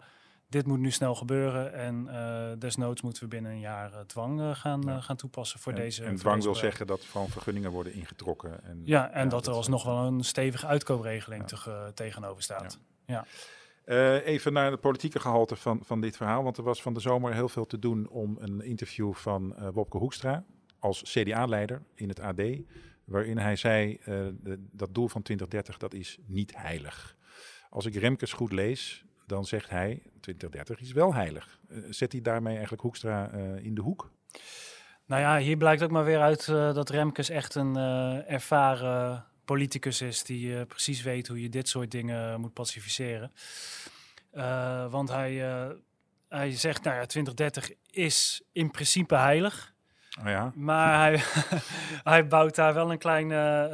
Dit 0.50 0.66
moet 0.68 0.80
nu 0.80 0.92
snel 0.92 1.16
gebeuren 1.16 1.74
en 1.74 2.08
eh, 2.10 2.60
desnoods 2.60 3.02
moeten 3.02 3.24
we 3.24 3.30
binnen 3.30 3.52
een 3.52 3.60
jaar 3.60 3.94
eh, 3.94 4.00
dwang 4.00 4.40
eh, 4.42 4.56
gaan, 4.56 4.82
Ja. 4.86 4.96
eh, 4.96 5.04
gaan 5.04 5.16
toepassen 5.16 5.60
voor 5.60 5.72
en, 5.74 5.78
deze. 5.80 6.04
en 6.04 6.16
dwang 6.16 6.44
wil 6.44 6.56
zeggen 6.56 6.88
dat 6.88 7.02
gewoon 7.02 7.28
vergunningen 7.30 7.72
worden 7.72 7.94
ingetrokken. 7.94 8.64
En, 8.64 8.82
Ja, 8.84 9.10
en 9.12 9.24
Ja, 9.24 9.30
dat 9.30 9.48
er 9.48 9.54
alsnog 9.54 9.84
wel 9.84 9.98
een 9.98 10.24
stevige 10.24 10.68
uitkoopregeling 10.68 11.42
Ja. 11.42 11.48
tege- 11.48 11.92
tegenover 11.94 12.44
staat. 12.44 12.80
Eh, 13.86 14.26
even 14.26 14.54
naar 14.54 14.72
het 14.72 14.80
politieke 14.80 15.20
gehalte 15.20 15.56
van, 15.56 15.80
van 15.84 16.02
dit 16.02 16.18
verhaal. 16.18 16.44
Want 16.44 16.58
er 16.58 16.64
was 16.64 16.82
van 16.82 16.94
de 16.94 17.00
zomer 17.00 17.34
heel 17.34 17.50
veel 17.50 17.66
te 17.66 17.80
doen 17.80 18.10
om 18.10 18.38
een 18.40 18.62
interview 18.62 19.14
van 19.14 19.56
eh, 19.56 19.68
Wopke 19.74 19.98
Hoekstra 19.98 20.44
als 20.80 21.02
CDA-leider 21.02 21.82
in 21.96 22.10
het 22.10 22.20
AD. 22.20 22.42
Waarin 23.04 23.38
hij 23.38 23.56
zei, 23.56 23.98
eh, 24.04 24.16
dat 24.72 24.94
doel 24.94 25.08
van 25.08 25.22
2030 25.22 25.78
dat 25.78 25.94
is 25.94 26.18
niet 26.26 26.54
heilig. 26.58 27.16
Als 27.70 27.86
ik 27.86 27.96
Remkes 27.96 28.34
goed 28.34 28.52
lees, 28.52 29.06
dan 29.26 29.46
zegt 29.46 29.70
hij 29.70 30.02
2030 30.20 30.80
is 30.80 30.92
wel 30.92 31.14
heilig. 31.14 31.60
Zet 31.90 32.12
hij 32.12 32.22
daarmee 32.22 32.54
eigenlijk 32.54 32.84
Hoekstra 32.84 33.32
in 33.62 33.76
de 33.76 33.82
hoek? 33.82 34.12
Nou 35.06 35.22
ja, 35.22 35.38
hier 35.38 35.58
blijkt 35.58 35.84
ook 35.84 35.92
maar 35.92 36.06
weer 36.06 36.20
uit 36.20 36.46
dat 36.46 36.90
Remkes 36.90 37.30
echt 37.30 37.56
een 37.56 37.76
ervaren 38.28 39.26
politicus 39.46 40.02
is 40.02 40.24
die 40.24 40.58
eh, 40.58 40.66
precies 40.66 41.02
weet 41.02 41.28
hoe 41.28 41.42
je 41.42 41.50
dit 41.50 41.68
soort 41.68 41.92
dingen 41.92 42.40
moet 42.40 42.54
pacificeren. 42.54 43.32
Eh, 44.32 44.92
want 44.92 45.10
hij, 45.10 45.54
eh, 45.54 45.70
hij 46.30 46.52
zegt, 46.52 46.84
nou 46.84 46.96
ja, 46.96 47.06
2030 47.06 47.72
is 47.92 48.42
in 48.52 48.72
principe 48.72 49.16
heilig. 49.16 49.74
Oh 50.20 50.26
ja, 50.26 50.52
Maar 50.56 51.00
hij, 51.00 51.22
hij 52.14 52.28
bouwt 52.28 52.56
daar 52.56 52.74
wel 52.74 52.92
een 52.92 52.98
kleine, 52.98 53.68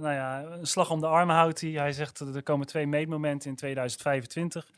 nou 0.00 0.14
ja, 0.14 0.42
een 0.42 0.66
slag 0.66 0.90
om 0.90 1.00
de 1.00 1.06
arm 1.06 1.28
houdt 1.28 1.60
hij. 1.60 1.70
Hij 1.70 1.92
zegt, 1.92 2.20
er 2.20 2.42
komen 2.42 2.66
twee 2.66 2.86
meetmomenten 2.86 3.50
in 3.50 3.56
2025 3.56 4.70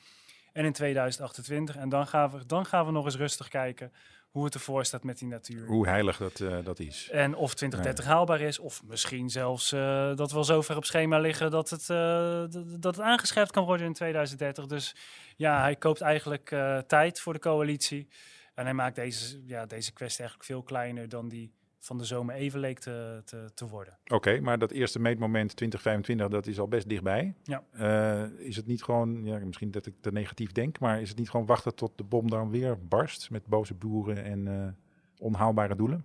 en 0.53 0.65
in 0.65 0.73
2028. 0.73 1.77
En 1.77 1.88
dan 1.88 2.07
gaan 2.07 2.31
we, 2.31 2.47
dan 2.47 2.67
gaan 2.67 2.87
we 2.87 2.93
nog 2.93 3.05
eens 3.05 3.17
rustig 3.17 3.49
kijken 3.49 3.93
hoe 4.31 4.45
het 4.45 4.55
ervoor 4.55 4.85
staat 4.85 5.03
met 5.05 5.19
die 5.19 5.29
natuur. 5.29 5.67
hoe 5.67 5.88
heilig 5.88 6.17
dat, 6.17 6.41
eh, 6.41 6.59
dat 6.65 6.79
is. 6.79 7.09
En 7.11 7.35
of 7.35 7.55
2030 7.55 8.05
haalbaar 8.05 8.41
is, 8.41 8.59
of 8.59 8.83
misschien 8.85 9.31
zelfs 9.31 9.73
eh, 9.73 10.15
dat 10.17 10.31
we 10.31 10.37
al 10.37 10.45
zo 10.45 10.62
ver 10.62 10.77
op 10.77 10.85
schema 10.85 11.19
liggen 11.19 11.51
dat 11.51 11.71
het, 11.71 11.81
d- 11.85 12.83
dat 12.83 12.97
het 12.97 13.01
aangescherpt 13.01 13.51
kan 13.51 13.65
worden 13.65 13.87
in 13.87 13.93
2030. 13.93 14.67
Dus 14.67 14.95
ja, 15.37 15.61
hij 15.61 15.77
koopt 15.77 16.01
eigenlijk 16.01 16.55
tijd 16.87 17.21
voor 17.21 17.33
de 17.33 17.38
coalitie. 17.38 18.09
En 18.55 18.65
hij 18.65 18.75
maakt 18.75 18.95
deze, 18.97 19.43
ja, 19.47 19.67
deze 19.67 19.93
kwestie 19.93 20.19
eigenlijk 20.21 20.51
veel 20.51 20.62
kleiner 20.62 21.09
dan 21.09 21.29
die 21.29 21.53
van 21.83 21.99
de 21.99 22.05
zomer 22.05 22.35
even 22.35 22.61
leek 22.61 22.79
te, 22.79 23.23
te, 23.25 23.51
te 23.55 23.68
worden. 23.68 23.99
Oké, 24.07 24.40
maar 24.40 24.59
dat 24.59 24.71
eerste 24.71 24.99
meetmoment 24.99 25.57
2025, 25.57 26.29
dat 26.29 26.47
is 26.47 26.59
al 26.59 26.68
best 26.68 26.88
dichtbij. 26.88 27.35
Ja. 27.42 27.62
Eh, 27.71 28.47
is 28.47 28.57
het 28.57 28.66
niet 28.66 28.83
gewoon, 28.83 29.25
ja, 29.25 29.38
misschien 29.38 29.71
dat 29.71 29.87
ik 29.87 29.95
te 30.01 30.12
negatief 30.12 30.53
denk, 30.53 30.79
maar 30.79 31.01
is 31.01 31.09
het 31.09 31.18
niet 31.18 31.31
gewoon 31.31 31.47
wachten 31.47 31.75
tot 31.75 31.92
de 31.97 32.05
bom 32.05 32.31
dan 32.31 32.51
weer 32.51 32.79
barst 32.88 33.31
met 33.31 33.47
boze 33.47 33.75
boeren 33.75 34.25
en 34.25 34.49
eh, 34.49 34.68
onhaalbare 35.18 35.77
doelen? 35.77 36.05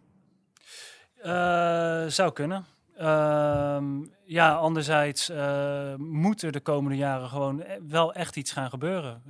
Eh, 1.16 2.06
zou 2.08 2.32
kunnen. 2.32 2.66
Ehm, 2.96 4.06
ja, 4.26 4.56
anderzijds 4.56 5.32
moet 5.98 6.42
er 6.42 6.52
de 6.52 6.60
komende 6.60 6.98
jaren 6.98 7.30
gewoon 7.30 7.60
e- 7.60 7.80
wel 7.88 8.14
echt 8.14 8.36
iets 8.36 8.52
gaan 8.52 8.70
gebeuren. 8.70 9.22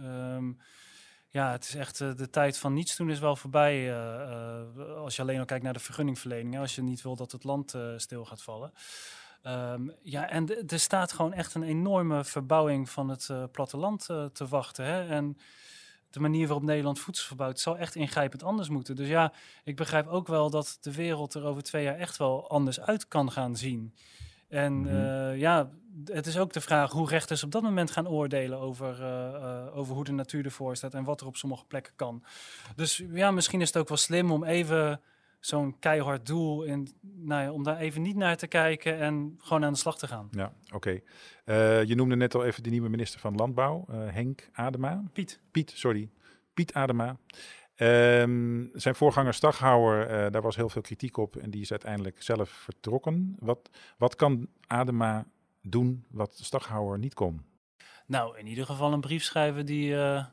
Ja, 1.29 1.51
het 1.51 1.63
is 1.63 1.75
echt 1.75 2.01
eh, 2.01 2.15
de 2.15 2.29
tijd 2.29 2.57
van 2.57 2.73
niets 2.73 2.95
doen 2.95 3.09
is 3.09 3.19
wel 3.19 3.35
voorbij. 3.35 3.73
eh, 3.73 4.61
eh, 4.61 4.95
als 4.95 5.15
je 5.15 5.21
alleen 5.21 5.39
al 5.39 5.45
kijkt 5.45 5.63
naar 5.63 5.73
de 5.73 5.79
vergunningverlening, 5.79 6.59
als 6.59 6.75
je 6.75 6.81
niet 6.81 7.01
wil 7.01 7.15
dat 7.15 7.31
het 7.31 7.43
land 7.43 7.75
stil 7.97 8.25
gaat 8.25 8.41
vallen. 8.41 8.71
Ehm, 9.41 9.89
ja, 10.01 10.29
en 10.29 10.67
er 10.67 10.79
staat 10.79 11.11
gewoon 11.11 11.33
echt 11.33 11.53
een 11.53 11.63
enorme 11.63 12.23
verbouwing 12.23 12.89
van 12.89 13.09
het 13.09 13.29
platteland 13.51 14.05
te 14.33 14.47
wachten. 14.49 14.85
Hè? 14.85 15.07
En 15.07 15.37
de 16.09 16.19
manier 16.19 16.47
waarop 16.47 16.65
Nederland 16.65 16.99
voedsel 16.99 17.27
verbouwt, 17.27 17.59
zal 17.59 17.77
echt 17.77 17.95
ingrijpend 17.95 18.43
anders 18.43 18.69
moeten. 18.69 18.95
Dus 18.95 19.07
ja, 19.07 19.33
ik 19.63 19.75
begrijp 19.75 20.07
ook 20.07 20.27
wel 20.27 20.49
dat 20.49 20.77
de 20.81 20.93
wereld 20.93 21.33
er 21.33 21.43
over 21.43 21.63
twee 21.63 21.83
jaar 21.83 21.97
echt 21.97 22.17
wel 22.17 22.49
anders 22.49 22.79
uit 22.79 23.07
kan 23.07 23.31
gaan 23.31 23.55
zien. 23.55 23.93
En 24.47 24.73
Mhm. 24.81 24.88
eh, 24.88 25.38
ja, 25.39 25.69
het 26.05 26.25
is 26.25 26.38
ook 26.38 26.53
de 26.53 26.62
vraag 26.62 26.91
hoe 26.91 27.10
rechters 27.10 27.43
op 27.43 27.51
dat 27.51 27.62
moment 27.63 27.91
gaan 27.91 28.07
oordelen 28.07 28.60
over, 28.60 29.01
eh, 29.03 29.36
eh, 29.36 29.77
over 29.77 29.95
hoe 29.95 30.03
de 30.03 30.12
natuur 30.12 30.45
ervoor 30.45 30.75
staat 30.75 30.93
en 30.93 31.03
wat 31.03 31.21
er 31.21 31.27
op 31.27 31.36
sommige 31.36 31.65
plekken 31.65 31.93
kan. 31.95 32.23
Dus 32.75 33.03
ja, 33.12 33.31
misschien 33.31 33.62
is 33.62 33.67
het 33.67 33.77
ook 33.77 33.88
wel 33.88 33.97
slim 33.97 34.31
om 34.31 34.43
even 34.43 35.01
zo'n 35.39 35.79
keihard 35.79 36.25
doel 36.25 36.63
in, 36.63 36.88
nou 37.01 37.41
ja, 37.43 37.51
om 37.51 37.63
daar 37.63 37.77
even 37.77 38.01
niet 38.01 38.15
naar 38.15 38.38
te 38.38 38.47
kijken 38.47 38.99
en 38.99 39.36
gewoon 39.38 39.65
aan 39.65 39.73
de 39.73 39.79
slag 39.79 39.97
te 39.97 40.07
gaan. 40.07 40.27
Ja, 40.31 40.53
oké. 40.73 40.99
Je 41.86 41.93
noemde 41.95 42.15
net 42.15 42.36
al 42.36 42.45
even 42.45 42.63
de 42.63 42.69
nieuwe 42.69 42.89
minister 42.89 43.19
van 43.19 43.36
Landbouw, 43.36 43.86
Henk 43.89 44.49
Adema. 44.53 45.03
Piet. 45.13 45.39
Piet, 45.51 45.71
sorry. 45.75 46.10
Piet 46.53 46.73
Adema. 46.73 47.17
Ehm, 47.77 48.65
zijn 48.73 48.95
voorganger 48.95 49.33
Staghouwer, 49.33 50.07
eh, 50.07 50.31
daar 50.31 50.41
was 50.41 50.55
heel 50.55 50.69
veel 50.69 50.81
kritiek 50.81 51.17
op 51.17 51.35
en 51.35 51.49
die 51.49 51.61
is 51.61 51.71
uiteindelijk 51.71 52.23
zelf 52.23 52.49
vertrokken. 52.49 53.35
Wat, 53.39 53.69
wat 53.97 54.15
kan 54.15 54.47
Adema 54.67 55.25
doen 55.61 56.05
wat 56.09 56.39
Staghouwer 56.41 56.99
niet 56.99 57.13
kon? 57.13 57.45
Nou, 58.05 58.37
in 58.37 58.47
ieder 58.47 58.65
geval 58.65 58.93
een 58.93 59.01
brief 59.01 59.23
schrijven 59.23 59.65
die, 59.65 59.95
eh, 59.95 60.25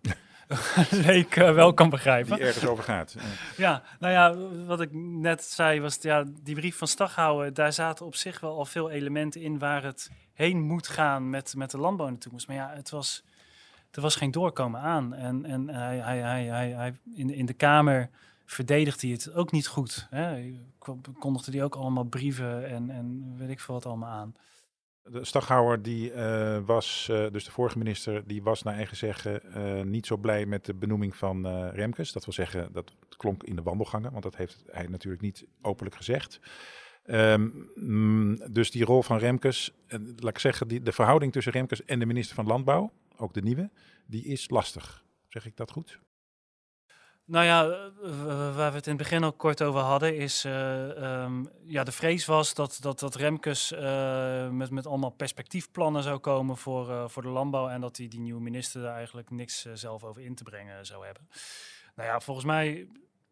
leek 1.06 1.36
eh, 1.36 1.54
wel 1.54 1.74
kan 1.74 1.90
begrijpen. 1.90 2.36
Die 2.36 2.46
ergens 2.46 2.66
over 2.66 2.84
gaat. 2.84 3.16
Ja, 3.56 3.82
nou 3.98 4.12
ja, 4.12 4.36
wat 4.66 4.80
ik 4.80 4.92
net 4.92 5.44
zei 5.44 5.80
was, 5.80 5.98
ja, 6.00 6.24
die 6.42 6.54
brief 6.54 6.76
van 6.76 6.88
Staghouwer, 6.88 7.54
daar 7.54 7.72
zaten 7.72 8.06
op 8.06 8.14
zich 8.14 8.40
wel 8.40 8.56
al 8.56 8.64
veel 8.64 8.90
elementen 8.90 9.40
in 9.40 9.58
waar 9.58 9.82
het 9.82 10.10
heen 10.32 10.60
moet 10.60 10.88
gaan 10.88 11.30
met, 11.30 11.54
met 11.56 11.70
de 11.70 11.78
landbouw 11.78 12.06
in 12.06 12.12
de 12.12 12.18
toekomst. 12.18 12.46
Maar 12.46 12.56
ja, 12.56 12.72
het 12.74 12.90
was, 12.90 13.24
er 13.94 14.02
was 14.02 14.16
geen 14.16 14.30
doorkomen 14.30 14.80
aan. 14.80 15.14
En, 15.14 15.44
en 15.44 15.68
hij, 15.68 15.98
hij, 15.98 16.18
hij, 16.18 16.70
hij, 16.70 16.94
in, 17.14 17.30
in 17.30 17.46
de 17.46 17.52
Kamer 17.52 18.10
verdedigde 18.44 19.06
hij 19.06 19.16
het 19.16 19.34
ook 19.34 19.52
niet 19.52 19.66
goed. 19.66 20.06
Hè? 20.10 20.54
Kondigde 21.18 21.52
hij 21.52 21.64
ook 21.64 21.74
allemaal 21.74 22.04
brieven 22.04 22.68
en, 22.68 22.90
en 22.90 23.34
weet 23.36 23.50
ik 23.50 23.60
veel 23.60 23.74
wat 23.74 23.86
allemaal 23.86 24.10
aan. 24.10 24.34
De 25.02 25.24
Staghouwer, 25.24 25.82
die 25.82 26.12
eh, 26.12 26.58
was, 26.64 27.08
eh, 27.10 27.26
dus 27.30 27.44
de 27.44 27.50
vorige 27.50 27.78
minister, 27.78 28.26
die 28.26 28.42
was 28.42 28.62
naar 28.62 28.74
eigen 28.74 28.96
zeggen 28.96 29.54
eh, 29.54 29.82
niet 29.82 30.06
zo 30.06 30.16
blij 30.16 30.46
met 30.46 30.64
de 30.64 30.74
benoeming 30.74 31.16
van 31.16 31.68
Remkes. 31.70 32.12
Dat 32.12 32.24
wil 32.24 32.34
zeggen, 32.34 32.72
dat 32.72 32.92
klonk 33.16 33.42
in 33.42 33.56
de 33.56 33.62
wandelgangen, 33.62 34.10
want 34.10 34.22
dat 34.22 34.36
heeft 34.36 34.64
hij 34.70 34.86
natuurlijk 34.86 35.22
niet 35.22 35.46
openlijk 35.62 35.96
gezegd. 35.96 36.40
Ehm, 37.04 37.48
mm, 37.74 38.52
dus 38.52 38.70
die 38.70 38.84
rol 38.84 39.02
van 39.02 39.18
Remkes, 39.18 39.72
laat 40.16 40.30
ik 40.30 40.38
zeggen, 40.38 40.68
die, 40.68 40.82
de 40.82 40.92
verhouding 40.92 41.32
tussen 41.32 41.52
Remkes 41.52 41.84
en 41.84 41.98
de 41.98 42.06
minister 42.06 42.34
van 42.34 42.46
Landbouw, 42.46 42.92
ook 43.16 43.34
de 43.34 43.42
nieuwe, 43.42 43.70
die 44.06 44.24
is 44.24 44.50
lastig. 44.50 45.04
Zeg 45.28 45.46
ik 45.46 45.56
dat 45.56 45.70
goed? 45.70 46.00
Nou 47.26 47.44
ja, 47.44 47.68
eh, 47.68 48.56
waar 48.56 48.70
we 48.70 48.76
het 48.76 48.86
in 48.86 48.92
het 48.92 49.02
begin 49.02 49.24
al 49.24 49.32
kort 49.32 49.62
over 49.62 49.80
hadden, 49.80 50.16
is 50.16 50.44
eh, 50.44 51.02
ehm, 51.02 51.44
ja, 51.64 51.84
de 51.84 51.92
vrees 51.92 52.24
was 52.26 52.54
dat, 52.54 52.78
dat, 52.80 52.98
dat 52.98 53.14
Remkes 53.14 53.72
eh, 53.72 54.48
met, 54.48 54.70
met 54.70 54.86
allemaal 54.86 55.10
perspectiefplannen 55.10 56.02
zou 56.02 56.18
komen 56.18 56.56
voor, 56.56 57.10
voor 57.10 57.22
de 57.22 57.28
landbouw 57.28 57.68
en 57.68 57.80
dat 57.80 57.96
die, 57.96 58.08
die 58.08 58.20
nieuwe 58.20 58.40
minister 58.40 58.82
daar 58.82 58.94
eigenlijk 58.94 59.30
niks 59.30 59.66
zelf 59.74 60.04
over 60.04 60.22
in 60.22 60.34
te 60.34 60.42
brengen 60.42 60.86
zou 60.86 61.04
hebben. 61.04 61.28
Nou 61.94 62.08
ja, 62.08 62.20
volgens 62.20 62.46
mij 62.46 62.88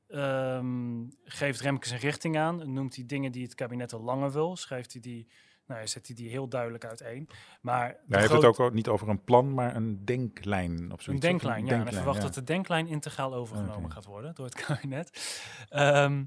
ehm, 0.09 1.05
geeft 1.25 1.61
Remkes 1.61 1.91
een 1.91 1.99
richting 1.99 2.39
aan, 2.39 2.73
noemt 2.73 2.95
hij 2.95 3.07
dingen 3.07 3.33
die 3.33 3.43
het 3.43 3.55
kabinet 3.55 3.93
al 3.93 4.03
langer 4.03 4.33
wil, 4.33 4.57
schrijft 4.57 4.93
hij 4.93 5.01
die, 5.01 5.29
nou 5.67 5.81
ja, 5.81 5.87
zet 5.87 6.07
hij 6.07 6.17
die 6.17 6.31
heel 6.31 6.49
duidelijk 6.49 6.85
uiteen. 6.85 7.29
Maar 7.61 7.97
Hij 8.09 8.21
heeft 8.21 8.33
het 8.33 8.45
ook 8.45 8.73
niet 8.73 8.89
over 8.89 9.09
een 9.09 9.25
plan, 9.25 9.55
maar 9.55 9.77
een 9.77 10.05
denklijn 10.05 10.93
of 10.93 11.03
zoiets. 11.03 11.25
een 11.25 11.31
denklijn, 11.31 11.67
ja. 11.67 11.73
En 11.73 11.83
hij 11.83 11.93
verwacht 11.93 12.17
ja. 12.17 12.23
dat 12.23 12.35
de 12.35 12.45
denklijn 12.45 12.87
integraal 12.87 13.35
overgenomen 13.35 13.93
gaat 13.93 14.05
worden 14.05 14.35
door 14.35 14.45
het 14.45 14.55
kabinet. 14.65 15.41
Ehm, 15.69 16.25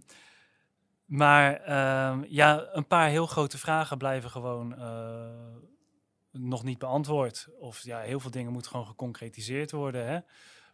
maar 1.06 1.56
ehm, 1.56 2.24
ja, 2.28 2.68
een 2.72 2.88
paar 2.88 3.10
heel 3.10 3.28
grote 3.28 3.58
vragen 3.58 3.98
blijven 3.98 4.30
gewoon 4.30 4.78
eh, 4.78 5.56
nog 6.32 6.64
niet 6.64 6.80
beantwoord. 6.80 7.48
Of 7.60 7.84
ja, 7.84 8.00
heel 8.00 8.20
veel 8.20 8.32
dingen 8.32 8.52
moeten 8.52 8.72
gewoon 8.72 8.88
geconcretiseerd 8.88 9.72
worden. 9.72 10.08
Hè? 10.08 10.20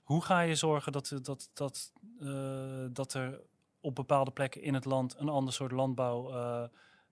Hoe 0.04 0.24
ga 0.24 0.40
je 0.40 0.56
zorgen 0.56 0.92
dat, 0.92 1.20
dat, 1.22 1.50
dat, 1.54 1.92
eh, 2.20 2.86
dat 2.92 3.14
er 3.14 3.42
op 3.80 3.96
bepaalde 3.96 4.32
plekken 4.32 4.62
in 4.62 4.74
het 4.74 4.86
land 4.86 5.16
een 5.18 5.30
ander 5.30 5.54
soort 5.54 5.72
landbouw 5.72 6.32
eh, 6.32 6.64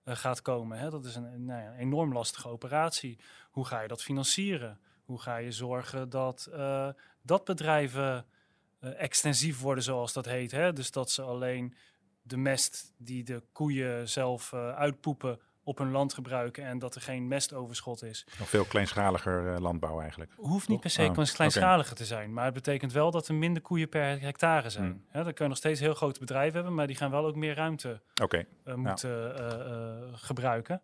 gaat 0.04 0.42
komen? 0.42 0.78
Hè? 0.78 0.90
Dat 0.90 1.04
is 1.04 1.14
een, 1.14 1.44
nou 1.44 1.62
een 1.62 1.74
enorm 1.74 2.12
lastige 2.12 2.48
operatie. 2.48 3.18
Hoe 3.50 3.66
ga 3.66 3.80
je 3.80 3.88
dat 3.88 4.02
financieren? 4.02 4.80
Hoe 5.04 5.20
ga 5.20 5.36
je 5.36 5.52
zorgen 5.52 6.08
dat, 6.08 6.48
eh, 6.52 6.88
dat 7.22 7.44
bedrijven 7.44 8.26
eh, 8.78 9.00
extensief 9.00 9.60
worden, 9.60 9.84
zoals 9.84 10.12
dat 10.12 10.24
heet? 10.24 10.50
Hè? 10.50 10.72
Dus 10.72 10.90
dat 10.90 11.10
ze 11.10 11.22
alleen 11.22 11.74
de 12.22 12.36
mest 12.36 12.94
die 12.96 13.24
de 13.24 13.42
koeien 13.52 14.08
zelf 14.08 14.52
eh, 14.52 14.74
uitpoepen 14.74 15.40
op 15.70 15.78
hun 15.78 15.90
land 15.90 16.14
gebruiken 16.14 16.64
en 16.64 16.78
dat 16.78 16.94
er 16.94 17.00
geen 17.00 17.28
mestoverschot 17.28 18.02
is. 18.02 18.26
Nog 18.38 18.48
veel 18.48 18.64
kleinschaliger 18.64 19.54
eh, 19.54 19.60
landbouw 19.60 20.00
eigenlijk. 20.00 20.32
Hoeft 20.36 20.68
niet 20.68 20.80
per 20.80 20.90
se 20.90 21.02
Oh, 21.02 21.12
kleins- 21.12 21.32
kleinschaliger 21.32 21.96
te 21.96 22.04
zijn, 22.04 22.32
maar 22.32 22.44
het 22.44 22.54
betekent 22.54 22.92
wel 22.92 23.10
dat 23.10 23.28
er 23.28 23.34
minder 23.34 23.62
koeien 23.62 23.88
per 23.88 24.20
hectare 24.20 24.70
zijn. 24.70 25.04
Hè, 25.08 25.24
dan 25.24 25.32
kun 25.32 25.44
je 25.44 25.50
nog 25.50 25.58
steeds 25.58 25.80
heel 25.80 25.94
grote 25.94 26.20
bedrijven 26.20 26.54
hebben, 26.54 26.74
maar 26.74 26.86
die 26.86 26.96
gaan 26.96 27.10
wel 27.10 27.26
ook 27.26 27.36
meer 27.36 27.54
ruimte 27.54 28.00
eh, 28.64 28.74
moeten 28.74 29.36
eh, 29.38 29.60
eh, 29.60 30.08
gebruiken. 30.12 30.82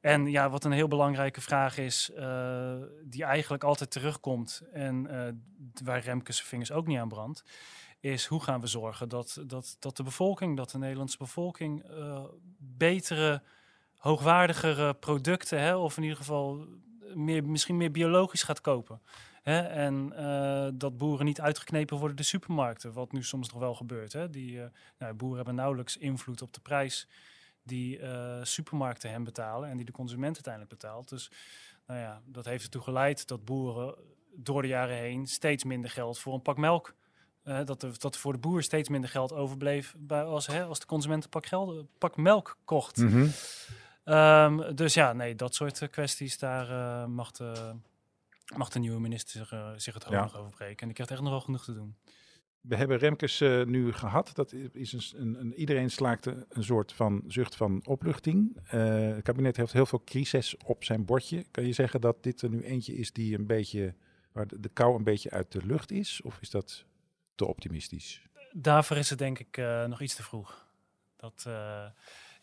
En 0.00 0.26
ja, 0.26 0.50
wat 0.50 0.64
een 0.64 0.72
heel 0.72 0.88
belangrijke 0.88 1.40
vraag 1.40 1.78
is, 1.78 2.10
die 3.04 3.24
eigenlijk 3.24 3.64
altijd 3.64 3.90
terugkomt 3.90 4.62
en 4.72 5.08
waar 5.84 6.00
Remkes 6.00 6.36
zijn 6.36 6.48
vingers 6.48 6.72
ook 6.72 6.86
niet 6.86 6.98
aan 6.98 7.08
brandt, 7.08 7.44
is 8.00 8.26
hoe 8.26 8.42
gaan 8.42 8.60
we 8.60 8.66
zorgen 8.66 9.08
dat, 9.08 9.42
dat, 9.46 9.76
dat 9.78 9.96
de 9.96 10.02
bevolking, 10.02 10.56
dat 10.56 10.70
de 10.70 10.78
Nederlandse 10.78 11.18
bevolking 11.18 11.84
betere, 12.58 13.42
hoogwaardigere 14.06 14.94
producten, 14.94 15.60
hè, 15.60 15.76
of 15.76 15.96
in 15.96 16.02
ieder 16.02 16.18
geval 16.18 16.66
meer, 17.14 17.44
misschien 17.44 17.76
meer 17.76 17.90
biologisch 17.90 18.42
gaat 18.42 18.60
kopen. 18.60 19.00
Hè, 19.42 19.60
en 19.60 20.12
eh, 20.16 20.68
dat 20.74 20.96
boeren 20.96 21.24
niet 21.24 21.40
uitgeknepen 21.40 21.98
worden 21.98 22.16
de 22.16 22.22
supermarkten, 22.22 22.92
wat 22.92 23.12
nu 23.12 23.22
soms 23.22 23.50
nog 23.50 23.60
wel 23.60 23.74
gebeurt. 23.74 24.12
Hè. 24.12 24.30
Die, 24.30 24.62
eh, 24.62 24.66
nou, 24.98 25.14
boeren 25.14 25.36
hebben 25.36 25.54
nauwelijks 25.54 25.96
invloed 25.96 26.42
op 26.42 26.52
de 26.52 26.60
prijs 26.60 27.08
die 27.62 27.98
eh, 27.98 28.38
supermarkten 28.42 29.10
hen 29.10 29.24
betalen 29.24 29.70
en 29.70 29.76
die 29.76 29.86
de 29.86 29.92
consument 29.92 30.34
uiteindelijk 30.34 30.72
betaalt. 30.72 31.08
Dus 31.08 31.30
nou 31.86 32.00
ja, 32.00 32.20
dat 32.24 32.44
heeft 32.44 32.64
ertoe 32.64 32.82
geleid 32.82 33.28
dat 33.28 33.44
boeren 33.44 33.94
door 34.34 34.62
de 34.62 34.68
jaren 34.68 34.96
heen 34.96 35.26
steeds 35.26 35.64
minder 35.64 35.90
geld 35.90 36.18
voor 36.18 36.34
een 36.34 36.42
pak 36.42 36.56
melk. 36.56 36.94
dat, 37.42 37.82
er, 37.82 37.98
dat 37.98 38.16
voor 38.16 38.32
de 38.32 38.38
boer 38.38 38.62
steeds 38.62 38.88
minder 38.88 39.10
geld 39.10 39.32
overbleef 39.32 39.94
bij, 39.98 40.22
als, 40.22 40.46
hè, 40.46 40.64
als 40.64 40.80
de 40.80 40.86
consument 40.86 41.24
een 41.24 41.30
pak, 41.30 41.46
geld, 41.46 41.86
pak 41.98 42.16
melk 42.16 42.58
kocht. 42.64 42.96
Mhm. 42.96 43.26
Ehm, 44.06 44.74
dus 44.74 44.94
ja, 44.94 45.12
nee, 45.12 45.34
dat 45.34 45.54
soort 45.54 45.82
eh, 45.82 45.88
kwesties, 45.88 46.38
daar 46.38 46.70
eh, 46.70 47.06
mag, 47.08 47.30
de, 47.30 47.72
mag 48.56 48.68
de 48.68 48.78
nieuwe 48.78 49.00
minister 49.00 49.30
zich, 49.38 49.52
eh, 49.52 49.72
zich 49.76 49.94
het 49.94 50.02
hoofd 50.04 50.16
Ja. 50.16 50.22
nog 50.22 50.36
over 50.36 50.50
breken. 50.50 50.78
En 50.78 50.84
die 50.86 50.94
krijgt 50.94 51.12
echt 51.12 51.20
nog 51.22 51.30
wel 51.30 51.40
genoeg 51.40 51.64
te 51.64 51.74
doen. 51.74 51.96
We 52.60 52.76
hebben 52.76 52.98
Remkes 52.98 53.40
nu 53.64 53.92
gehad. 53.92 54.30
Dat 54.34 54.52
is 54.72 54.92
een, 54.92 55.20
een, 55.22 55.40
een- 55.40 55.54
iedereen 55.54 55.90
slaakte 55.90 56.46
een 56.48 56.64
soort 56.64 56.92
van 56.92 57.22
zucht 57.26 57.56
van 57.56 57.80
opluchting. 57.84 58.58
Het 58.66 59.22
kabinet 59.22 59.56
heeft 59.56 59.72
heel 59.72 59.86
veel 59.86 60.02
crisis 60.04 60.56
op 60.56 60.84
zijn 60.84 61.04
bordje. 61.04 61.44
Kan 61.50 61.66
je 61.66 61.72
zeggen 61.72 62.00
dat 62.00 62.22
dit 62.22 62.42
er 62.42 62.48
nu 62.48 62.62
eentje 62.62 62.94
is 62.96 63.12
die 63.12 63.38
een 63.38 63.46
beetje, 63.46 63.94
waar 64.32 64.46
de, 64.46 64.60
de 64.60 64.68
kou 64.68 64.96
een 64.96 65.04
beetje 65.04 65.30
uit 65.30 65.52
de 65.52 65.66
lucht 65.66 65.90
is? 65.90 66.20
Of 66.22 66.38
is 66.40 66.50
dat 66.50 66.84
te 67.34 67.44
optimistisch? 67.46 68.22
Daarvoor 68.52 68.96
is 68.96 69.10
het 69.10 69.18
denk 69.18 69.38
ik 69.38 69.56
nog 69.86 70.00
iets 70.00 70.14
te 70.14 70.22
vroeg. 70.22 70.66
Dat, 71.16 71.46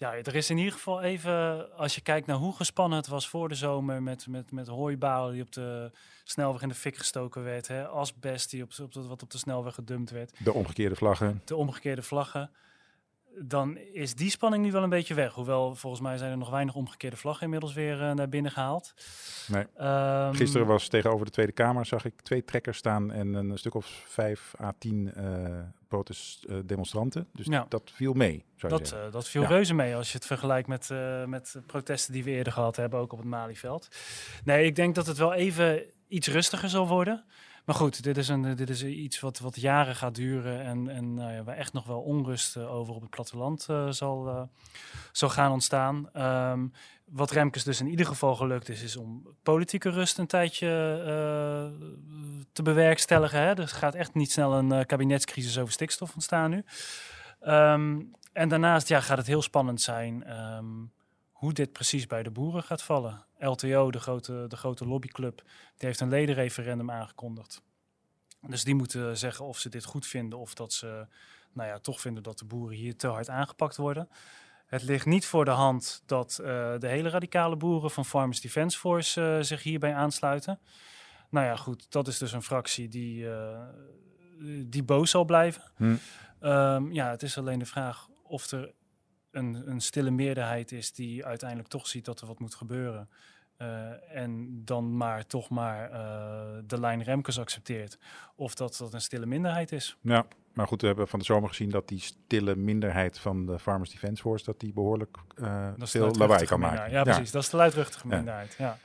ja, 0.04 0.16
er 0.16 0.36
is 0.36 0.50
in 0.50 0.58
ieder 0.58 0.74
geval 0.74 1.02
even, 1.02 1.68
als 1.78 1.96
je 1.96 2.02
kijkt 2.02 2.28
naar 2.28 2.36
hoe 2.36 2.56
gespannen 2.56 2.98
het 2.98 3.08
was 3.08 3.30
voor 3.30 3.50
de 3.50 3.56
zomer 3.56 4.04
met, 4.04 4.28
met, 4.28 4.52
met 4.52 4.68
hooibalen 4.68 5.34
die 5.34 5.42
op 5.42 5.52
de 5.52 5.92
snelweg 6.24 6.62
in 6.62 6.68
de 6.68 6.76
fik 6.76 6.98
gestoken 6.98 7.44
werd, 7.44 7.68
hè, 7.68 7.88
asbest 7.88 8.50
die 8.50 8.64
op, 8.64 8.70
op, 8.82 8.94
wat 8.94 9.24
op 9.24 9.32
de 9.32 9.38
snelweg 9.38 9.76
gedumpt 9.76 10.12
werd, 10.12 10.34
De 10.38 10.54
omgekeerde 10.54 10.96
vlaggen. 10.96 11.42
de 11.46 11.56
omgekeerde 11.56 12.02
vlaggen, 12.02 12.50
dan 13.38 13.78
is 13.78 14.16
die 14.16 14.30
spanning 14.30 14.64
nu 14.64 14.72
wel 14.72 14.84
een 14.84 14.90
beetje 14.90 15.14
weg. 15.14 15.34
Hoewel, 15.34 15.76
volgens 15.76 16.02
mij 16.02 16.18
zijn 16.18 16.32
er 16.32 16.38
nog 16.38 16.50
weinig 16.50 16.76
omgekeerde 16.76 17.18
vlaggen 17.18 17.44
inmiddels 17.44 17.74
weer 17.74 18.02
eh, 18.02 18.12
naar 18.12 18.30
binnen 18.30 18.52
gehaald. 18.52 18.94
Nee. 19.48 19.66
Ehm, 19.76 20.34
Gisteren 20.34 20.68
was 20.68 20.88
tegenover 20.88 21.26
de 21.26 21.32
Tweede 21.32 21.52
Kamer, 21.52 21.86
zag 21.86 22.06
ik 22.06 22.22
twee 22.22 22.44
trekkers 22.44 22.78
staan 22.78 23.12
en 23.12 23.34
een 23.34 23.58
stuk 23.58 23.74
of 23.74 24.04
vijf 24.08 24.54
à 24.62 24.74
tien 24.78 25.14
protest, 25.88 26.44
eh, 26.44 26.58
demonstranten. 26.66 27.28
Dus 27.34 27.46
Ja. 27.46 27.66
dat 27.70 27.92
viel 27.94 28.14
mee, 28.14 28.46
zou 28.56 28.74
je 28.74 28.80
Dat, 28.80 28.88
zeggen. 28.88 29.12
dat 29.12 29.28
viel 29.28 29.42
Ja. 29.42 29.48
reuze 29.48 29.74
mee 29.74 29.96
als 29.96 30.12
je 30.12 30.18
het 30.18 30.26
vergelijkt 30.26 30.68
met, 30.68 30.90
met 31.28 31.56
protesten 31.66 32.14
die 32.14 32.24
we 32.24 32.32
eerder 32.32 32.54
gehad 32.54 32.76
hebben, 32.76 33.00
ook 33.00 33.12
op 33.12 33.18
het 33.20 33.28
Malieveld. 33.28 33.88
Nee, 34.44 34.66
ik 34.66 34.76
denk 34.76 34.96
dat 34.96 35.08
het 35.08 35.18
wel 35.18 35.34
even 35.34 35.84
iets 36.08 36.28
rustiger 36.28 36.70
zal 36.70 36.88
worden. 36.88 37.24
Maar 37.66 37.76
goed, 37.76 38.04
dit 38.04 38.18
is, 38.18 38.28
een, 38.28 38.56
dit 38.56 38.70
is 38.70 38.84
iets 38.84 39.20
wat, 39.20 39.40
wat 39.40 39.62
jaren 39.62 39.96
gaat 39.96 40.16
duren 40.16 40.62
en, 40.62 40.90
en 40.90 41.14
nou 41.14 41.44
waar 41.44 41.58
echt 41.58 41.74
nog 41.74 41.86
wel 41.86 42.02
onrust 42.02 42.56
eh, 42.56 42.74
over 42.74 42.94
op 42.94 43.02
het 43.02 43.10
platteland 43.10 43.66
eh, 43.70 43.90
zal, 43.90 44.28
eh, 44.28 44.42
zal 45.12 45.30
gaan 45.30 45.52
ontstaan. 45.52 46.10
Ehm, 46.14 46.66
wat 47.14 47.32
Remkes 47.32 47.64
dus 47.64 47.80
in 47.80 47.88
ieder 47.88 48.06
geval 48.06 48.36
gelukt 48.36 48.70
is, 48.70 48.84
is 48.84 48.98
om 48.98 49.28
politieke 49.44 49.90
rust 49.90 50.18
een 50.18 50.28
tijdje 50.28 50.68
eh, 51.00 51.86
te 52.54 52.62
bewerkstelligen. 52.64 53.40
Hè. 53.40 53.54
Er 53.54 53.68
gaat 53.68 53.96
echt 53.96 54.14
niet 54.14 54.32
snel 54.32 54.54
een 54.54 54.72
eh, 54.72 54.86
kabinetscrisis 54.86 55.60
over 55.60 55.74
stikstof 55.74 56.14
ontstaan 56.14 56.50
nu. 56.50 56.64
Ehm, 57.42 58.02
en 58.34 58.50
daarnaast 58.50 58.88
ja, 58.88 59.00
gaat 59.00 59.18
het 59.18 59.28
heel 59.28 59.42
spannend 59.42 59.82
zijn 59.82 60.24
ehm, 60.24 60.66
hoe 61.44 61.54
dit 61.54 61.72
precies 61.72 62.08
bij 62.08 62.24
de 62.24 62.32
boeren 62.32 62.64
gaat 62.64 62.84
vallen. 62.84 63.26
LTO, 63.38 63.92
de 63.92 64.00
grote, 64.00 64.46
de 64.48 64.56
grote 64.56 64.86
lobbyclub, 64.86 65.42
die 65.78 65.88
heeft 65.88 66.00
een 66.00 66.10
ledenreferendum 66.10 66.92
aangekondigd. 66.92 67.62
Dus 68.42 68.64
die 68.64 68.76
moeten 68.76 69.18
zeggen 69.18 69.46
of 69.46 69.60
ze 69.60 69.70
dit 69.70 69.86
goed 69.86 70.06
vinden 70.06 70.40
of 70.40 70.54
dat 70.54 70.74
ze 70.74 71.08
nou 71.54 71.70
ja, 71.70 71.80
toch 71.80 72.02
vinden 72.02 72.24
dat 72.24 72.40
de 72.40 72.46
boeren 72.46 72.78
hier 72.78 72.96
te 72.96 73.08
hard 73.08 73.30
aangepakt 73.30 73.78
worden. 73.78 74.10
Het 74.66 74.84
ligt 74.84 75.06
niet 75.06 75.26
voor 75.26 75.46
de 75.46 75.52
hand 75.52 76.04
dat 76.06 76.40
eh, 76.40 76.46
de 76.80 76.88
hele 76.88 77.10
radicale 77.10 77.56
boeren 77.56 77.92
van 77.92 78.06
Farmers 78.06 78.42
Defence 78.42 78.78
Force 78.78 79.22
eh, 79.22 79.42
zich 79.42 79.64
hierbij 79.64 79.94
aansluiten. 79.94 80.60
Nou 81.30 81.46
ja, 81.46 81.56
goed, 81.56 81.92
dat 81.92 82.08
is 82.08 82.18
dus 82.18 82.32
een 82.32 82.44
fractie 82.44 82.88
die, 82.88 83.30
eh, 83.30 83.60
die 84.66 84.84
boos 84.84 85.10
zal 85.10 85.26
blijven. 85.26 85.72
Hm. 85.76 85.96
Ehm, 86.40 86.92
ja, 86.92 87.10
het 87.10 87.24
is 87.24 87.38
alleen 87.38 87.60
de 87.60 87.66
vraag 87.66 88.08
of 88.24 88.52
er 88.52 88.74
een, 89.34 89.64
een 89.70 89.82
stille 89.82 90.12
meerderheid 90.12 90.72
is 90.72 90.92
die 90.94 91.26
uiteindelijk 91.26 91.70
toch 91.70 91.88
ziet 91.88 92.06
dat 92.06 92.22
er 92.22 92.28
wat 92.28 92.40
moet 92.40 92.56
gebeuren. 92.56 93.10
eh, 93.58 94.16
en 94.18 94.62
dan 94.66 94.98
maar 94.98 95.26
toch 95.26 95.50
maar 95.50 95.92
eh, 95.92 96.62
de 96.66 96.80
lijn 96.80 97.04
Remkes 97.04 97.40
accepteert. 97.40 97.98
Of 98.36 98.56
dat 98.56 98.76
dat 98.78 98.94
een 98.94 99.02
stille 99.02 99.26
minderheid 99.26 99.72
is. 99.72 99.98
Ja, 100.02 100.26
maar 100.54 100.68
goed, 100.68 100.82
we 100.82 100.88
hebben 100.88 101.08
van 101.08 101.20
de 101.20 101.26
zomer 101.26 101.50
gezien 101.50 101.70
dat 101.70 101.88
die 101.88 102.00
stille 102.00 102.56
minderheid 102.56 103.20
van 103.20 103.46
de 103.46 103.60
Farmers 103.60 103.90
Defence 103.92 104.22
Force, 104.22 104.46
dat 104.46 104.60
die 104.60 104.74
behoorlijk 104.74 105.18
uh, 105.36 105.68
veel 105.78 106.16
lawaai 106.16 106.46
kan 106.46 106.60
maken. 106.60 106.92
Ja, 106.92 107.04
precies. 107.04 107.32
Dat 107.32 107.44
is 107.44 107.50
de 107.50 107.58
luidruchtige 107.58 108.08
Ja. 108.08 108.16
minderheid. 108.16 108.56
Ja. 108.58 108.78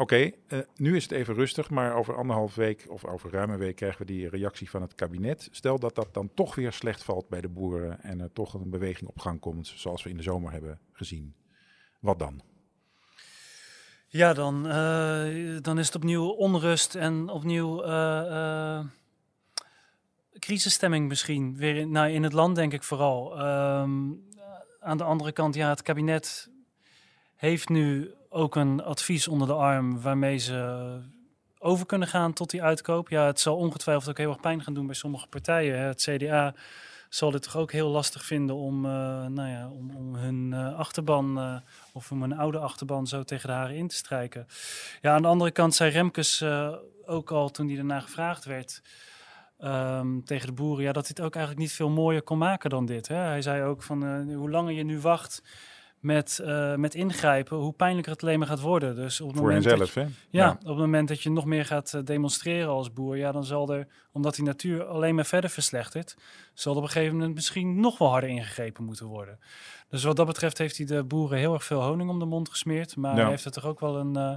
Oké, 0.00 0.30
eh, 0.46 0.58
nu 0.76 0.96
is 0.96 1.02
het 1.02 1.12
even 1.12 1.34
rustig, 1.34 1.70
maar 1.70 1.94
over 1.94 2.16
anderhalf 2.16 2.54
week 2.54 2.86
of 2.88 3.04
over 3.04 3.30
ruim 3.30 3.50
een 3.50 3.58
week 3.58 3.76
krijgen 3.76 3.98
we 3.98 4.12
die 4.12 4.28
reactie 4.28 4.70
van 4.70 4.82
het 4.82 4.94
kabinet. 4.94 5.48
Stel 5.50 5.78
dat 5.78 5.94
dat 5.94 6.14
dan 6.14 6.30
toch 6.34 6.54
weer 6.54 6.72
slecht 6.72 7.02
valt 7.02 7.28
bij 7.28 7.40
de 7.40 7.48
boeren 7.48 8.02
en 8.02 8.20
er 8.20 8.32
toch 8.32 8.54
een 8.54 8.70
beweging 8.70 9.10
op 9.10 9.18
gang 9.18 9.40
komt, 9.40 9.72
zoals 9.74 10.02
we 10.02 10.10
in 10.10 10.16
de 10.16 10.22
zomer 10.22 10.52
hebben 10.52 10.80
gezien. 10.92 11.34
Wat 11.98 12.18
dan? 12.18 12.40
Ja, 14.06 14.32
dan, 14.32 14.68
eh, 14.68 15.56
dan 15.60 15.78
is 15.78 15.86
het 15.86 15.96
opnieuw 15.96 16.28
onrust 16.28 16.94
en 16.94 17.28
opnieuw 17.28 17.82
eh, 17.82 18.84
crisisstemming 20.38 21.08
misschien. 21.08 21.56
Weer 21.56 21.76
in, 21.76 21.90
nou, 21.90 22.10
in 22.10 22.22
het 22.22 22.32
land 22.32 22.56
denk 22.56 22.72
ik 22.72 22.82
vooral. 22.82 23.38
Ehm, 23.38 24.12
aan 24.80 24.96
de 24.96 25.04
andere 25.04 25.32
kant, 25.32 25.54
ja, 25.54 25.68
het 25.68 25.82
kabinet 25.82 26.50
heeft 27.34 27.68
nu 27.68 28.14
ook 28.32 28.56
een 28.56 28.82
advies 28.82 29.28
onder 29.28 29.46
de 29.46 29.54
arm 29.54 30.00
waarmee 30.00 30.38
ze 30.38 30.98
over 31.58 31.86
kunnen 31.86 32.08
gaan 32.08 32.32
tot 32.32 32.50
die 32.50 32.62
uitkoop. 32.62 33.08
Ja, 33.08 33.26
het 33.26 33.40
zal 33.40 33.56
ongetwijfeld 33.56 34.10
ook 34.10 34.18
heel 34.18 34.28
erg 34.28 34.40
pijn 34.40 34.62
gaan 34.62 34.74
doen 34.74 34.86
bij 34.86 34.94
sommige 34.94 35.26
partijen. 35.26 35.78
Het 35.80 36.02
CDA 36.02 36.54
zal 37.08 37.30
dit 37.30 37.42
toch 37.42 37.56
ook 37.56 37.72
heel 37.72 37.88
lastig 37.88 38.24
vinden 38.24 38.56
om, 38.56 38.84
eh, 38.84 38.90
nou 39.26 39.48
ja, 39.48 39.68
om, 39.68 39.96
om 39.96 40.14
hun 40.14 40.52
eh, 40.52 40.78
achterban 40.78 41.38
eh, 41.38 41.56
of 41.92 42.10
om 42.10 42.22
een 42.22 42.38
oude 42.38 42.58
achterban 42.58 43.06
zo 43.06 43.22
tegen 43.22 43.48
de 43.48 43.54
haren 43.54 43.76
in 43.76 43.88
te 43.88 43.94
strijken. 43.94 44.46
Ja, 45.00 45.14
aan 45.14 45.22
de 45.22 45.28
andere 45.28 45.50
kant 45.50 45.74
zei 45.74 45.90
Remkes 45.90 46.44
ook 47.04 47.30
al 47.30 47.50
toen 47.50 47.66
hij 47.66 47.76
daarna 47.76 48.00
gevraagd 48.00 48.44
werd 48.44 48.82
ehm, 49.58 50.20
tegen 50.20 50.46
de 50.46 50.52
boeren, 50.52 50.84
ja, 50.84 50.92
dat 50.92 51.06
hij 51.06 51.12
het 51.16 51.26
ook 51.26 51.34
eigenlijk 51.34 51.64
niet 51.64 51.74
veel 51.74 51.90
mooier 51.90 52.22
kon 52.22 52.38
maken 52.38 52.70
dan 52.70 52.86
dit. 52.86 53.08
Hè. 53.08 53.16
Hij 53.16 53.42
zei 53.42 53.62
ook 53.62 53.82
van 53.82 54.32
hoe 54.32 54.50
langer 54.50 54.72
je 54.72 54.84
nu 54.84 55.00
wacht 55.00 55.42
met, 56.00 56.38
eh, 56.38 56.74
met 56.74 56.94
ingrijpen, 56.94 57.56
hoe 57.56 57.72
pijnlijker 57.72 58.12
het 58.12 58.22
alleen 58.22 58.38
maar 58.38 58.48
gaat 58.48 58.60
worden. 58.60 58.96
Dus 58.96 59.20
op 59.20 59.26
het 59.28 59.36
Voor 59.36 59.46
moment 59.46 59.64
dat 59.94 59.94
ja, 60.30 60.50
op 60.50 60.66
het 60.66 60.76
moment 60.76 61.08
dat 61.08 61.22
je 61.22 61.30
nog 61.30 61.44
meer 61.44 61.64
gaat 61.64 61.94
eh, 61.94 62.00
demonstreren 62.04 62.68
als 62.68 62.92
boer, 62.92 63.16
ja, 63.16 63.32
dan 63.32 63.44
zal 63.44 63.74
er, 63.74 63.86
omdat 64.12 64.34
die 64.34 64.44
natuur 64.44 64.84
alleen 64.84 65.14
maar 65.14 65.26
verder 65.26 65.50
verslechtert, 65.50 66.16
zal 66.54 66.72
er 66.72 66.78
op 66.78 66.84
een 66.84 66.90
gegeven 66.90 67.16
moment 67.16 67.34
misschien 67.34 67.80
nog 67.80 67.98
wel 67.98 68.08
harder 68.10 68.30
ingegrepen 68.30 68.84
moeten 68.84 69.06
worden. 69.06 69.38
Dus 69.88 70.04
wat 70.04 70.16
dat 70.16 70.26
betreft 70.26 70.58
heeft 70.58 70.76
hij 70.76 70.86
de 70.86 71.04
boeren 71.04 71.38
heel 71.38 71.54
erg 71.54 71.64
veel 71.64 71.82
honing 71.82 72.10
om 72.10 72.18
de 72.18 72.24
mond 72.24 72.48
gesmeerd, 72.48 72.96
maar 72.96 73.14
Ja. 73.14 73.20
hij 73.20 73.30
heeft 73.30 73.44
er 73.44 73.52
toch 73.52 73.66
ook 73.66 73.80
wel 73.80 73.96
een, 73.96 74.16
eh, 74.16 74.36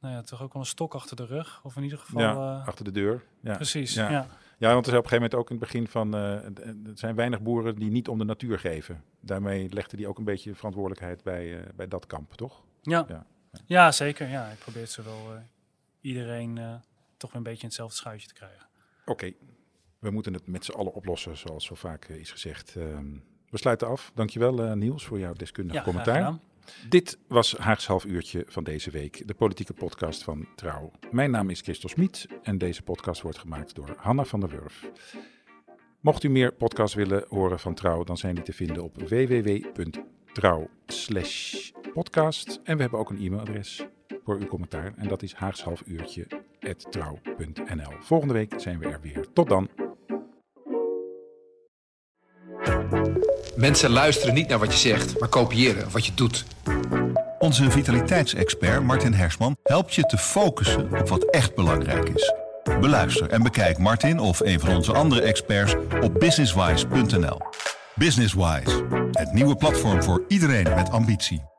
nou 0.00 0.14
ja, 0.14 0.22
toch 0.22 0.42
ook 0.42 0.52
wel 0.52 0.62
een 0.62 0.68
stok 0.68 0.94
achter 0.94 1.16
de 1.16 1.26
rug, 1.26 1.60
of 1.62 1.76
in 1.76 1.82
ieder 1.82 1.98
geval. 1.98 2.22
Ja, 2.22 2.62
achter 2.66 2.84
de 2.84 2.90
deur. 2.92 3.22
Ja. 3.40 3.54
precies. 3.54 3.94
ja. 3.94 4.26
Ja. 4.58 4.72
Want 4.72 4.86
er 4.86 4.92
is 4.92 4.98
op 4.98 5.04
een 5.04 5.10
gegeven 5.10 5.14
moment 5.14 5.34
ook 5.34 5.50
in 5.50 5.56
het 5.56 5.64
begin 5.64 5.88
van... 5.88 6.14
er 6.14 6.52
zijn 6.94 7.14
weinig 7.14 7.40
boeren 7.40 7.76
die 7.76 7.90
niet 7.90 8.08
om 8.08 8.18
de 8.18 8.24
natuur 8.24 8.58
geven. 8.58 9.02
Daarmee 9.22 9.68
legde 9.72 9.96
hij 9.96 10.06
ook 10.06 10.18
een 10.18 10.24
beetje 10.24 10.54
verantwoordelijkheid 10.54 11.22
bij, 11.22 11.60
eh, 11.60 11.68
bij 11.74 11.88
dat 11.88 12.06
kamp, 12.06 12.32
toch? 12.32 12.62
Ja. 12.82 13.04
Ja. 13.08 13.26
Ja. 13.66 13.92
zeker. 13.92 14.28
Ja, 14.28 14.44
hij 14.44 14.54
probeert 14.54 14.90
zo 14.90 15.02
wel 15.02 15.34
eh, 15.34 15.40
iedereen 16.00 16.58
eh, 16.58 16.74
toch 17.16 17.30
weer 17.30 17.38
een 17.38 17.42
beetje 17.42 17.62
in 17.62 17.66
hetzelfde 17.66 17.96
schuitje 17.96 18.28
te 18.28 18.34
krijgen. 18.34 18.66
Oké, 19.04 19.32
we 19.98 20.10
moeten 20.10 20.32
het 20.32 20.46
met 20.46 20.64
z'n 20.64 20.72
allen 20.72 20.94
oplossen, 20.94 21.36
zoals 21.36 21.64
zo 21.64 21.74
vaak 21.74 22.04
is 22.04 22.30
gezegd. 22.30 22.76
Ehm, 22.76 23.12
we 23.50 23.58
sluiten 23.58 23.88
af. 23.88 24.10
Dankjewel 24.14 24.62
eh, 24.62 24.72
Niels 24.72 25.04
voor 25.04 25.18
jouw 25.18 25.32
deskundige 25.32 25.78
Ja, 25.78 25.84
commentaar. 25.84 26.38
Dit 26.88 27.18
was 27.28 27.56
Haags 27.56 27.86
half 27.86 28.04
uurtje 28.04 28.44
van 28.48 28.64
deze 28.64 28.90
week, 28.90 29.28
de 29.28 29.34
politieke 29.34 29.72
podcast 29.72 30.22
van 30.22 30.48
Trouw. 30.56 30.90
Mijn 31.10 31.30
naam 31.30 31.50
is 31.50 31.60
Christel 31.60 31.88
Smit 31.88 32.26
en 32.42 32.58
deze 32.58 32.82
podcast 32.82 33.22
wordt 33.22 33.38
gemaakt 33.38 33.74
door 33.74 33.94
Hanna 33.96 34.24
van 34.24 34.40
der 34.40 34.48
Wurf. 34.48 34.86
Mocht 36.02 36.22
u 36.22 36.28
meer 36.28 36.52
podcasts 36.52 36.94
willen 36.94 37.24
horen 37.28 37.58
van 37.58 37.74
Trouw, 37.74 38.04
dan 38.04 38.16
zijn 38.16 38.34
die 38.34 38.44
te 38.44 38.52
vinden 38.52 38.82
op 38.82 39.08
www.trouw 39.08 40.68
podcast. 41.92 42.60
En 42.64 42.76
we 42.76 42.82
hebben 42.82 43.00
ook 43.00 43.10
een 43.10 43.18
e-mailadres 43.18 43.86
voor 44.24 44.36
uw 44.40 44.46
commentaar 44.46 44.92
en 44.96 45.08
dat 45.08 45.22
is 45.22 45.34
haagshalfuurtje.trouw.nl. 45.34 47.92
Volgende 48.00 48.34
week 48.34 48.54
zijn 48.56 48.78
we 48.78 48.86
er 48.86 49.00
weer. 49.00 49.26
Tot 49.32 49.48
dan. 49.48 49.68
Mensen 53.56 53.90
luisteren 53.90 54.34
niet 54.34 54.48
naar 54.48 54.58
wat 54.58 54.72
je 54.72 54.78
zegt, 54.88 55.20
maar 55.20 55.28
kopiëren 55.28 55.90
wat 55.90 56.06
je 56.06 56.14
doet. 56.14 56.44
Onze 57.38 57.70
vitaliteitsexpert 57.70 58.82
Martin 58.82 59.12
Hersman 59.12 59.56
helpt 59.62 59.94
je 59.94 60.02
te 60.02 60.18
focussen 60.18 61.00
op 61.00 61.08
wat 61.08 61.24
echt 61.24 61.54
belangrijk 61.54 62.08
is. 62.08 62.34
Beluister 62.80 63.30
en 63.30 63.42
bekijk 63.42 63.78
Martin 63.78 64.18
of 64.18 64.40
een 64.40 64.60
van 64.60 64.76
onze 64.76 64.92
andere 64.92 65.22
experts 65.22 65.74
op 66.00 66.14
businesswise.nl. 66.20 67.40
Businesswise, 67.94 68.84
het 69.10 69.32
nieuwe 69.32 69.56
platform 69.56 70.02
voor 70.02 70.24
iedereen 70.28 70.74
met 70.74 70.90
ambitie. 70.90 71.51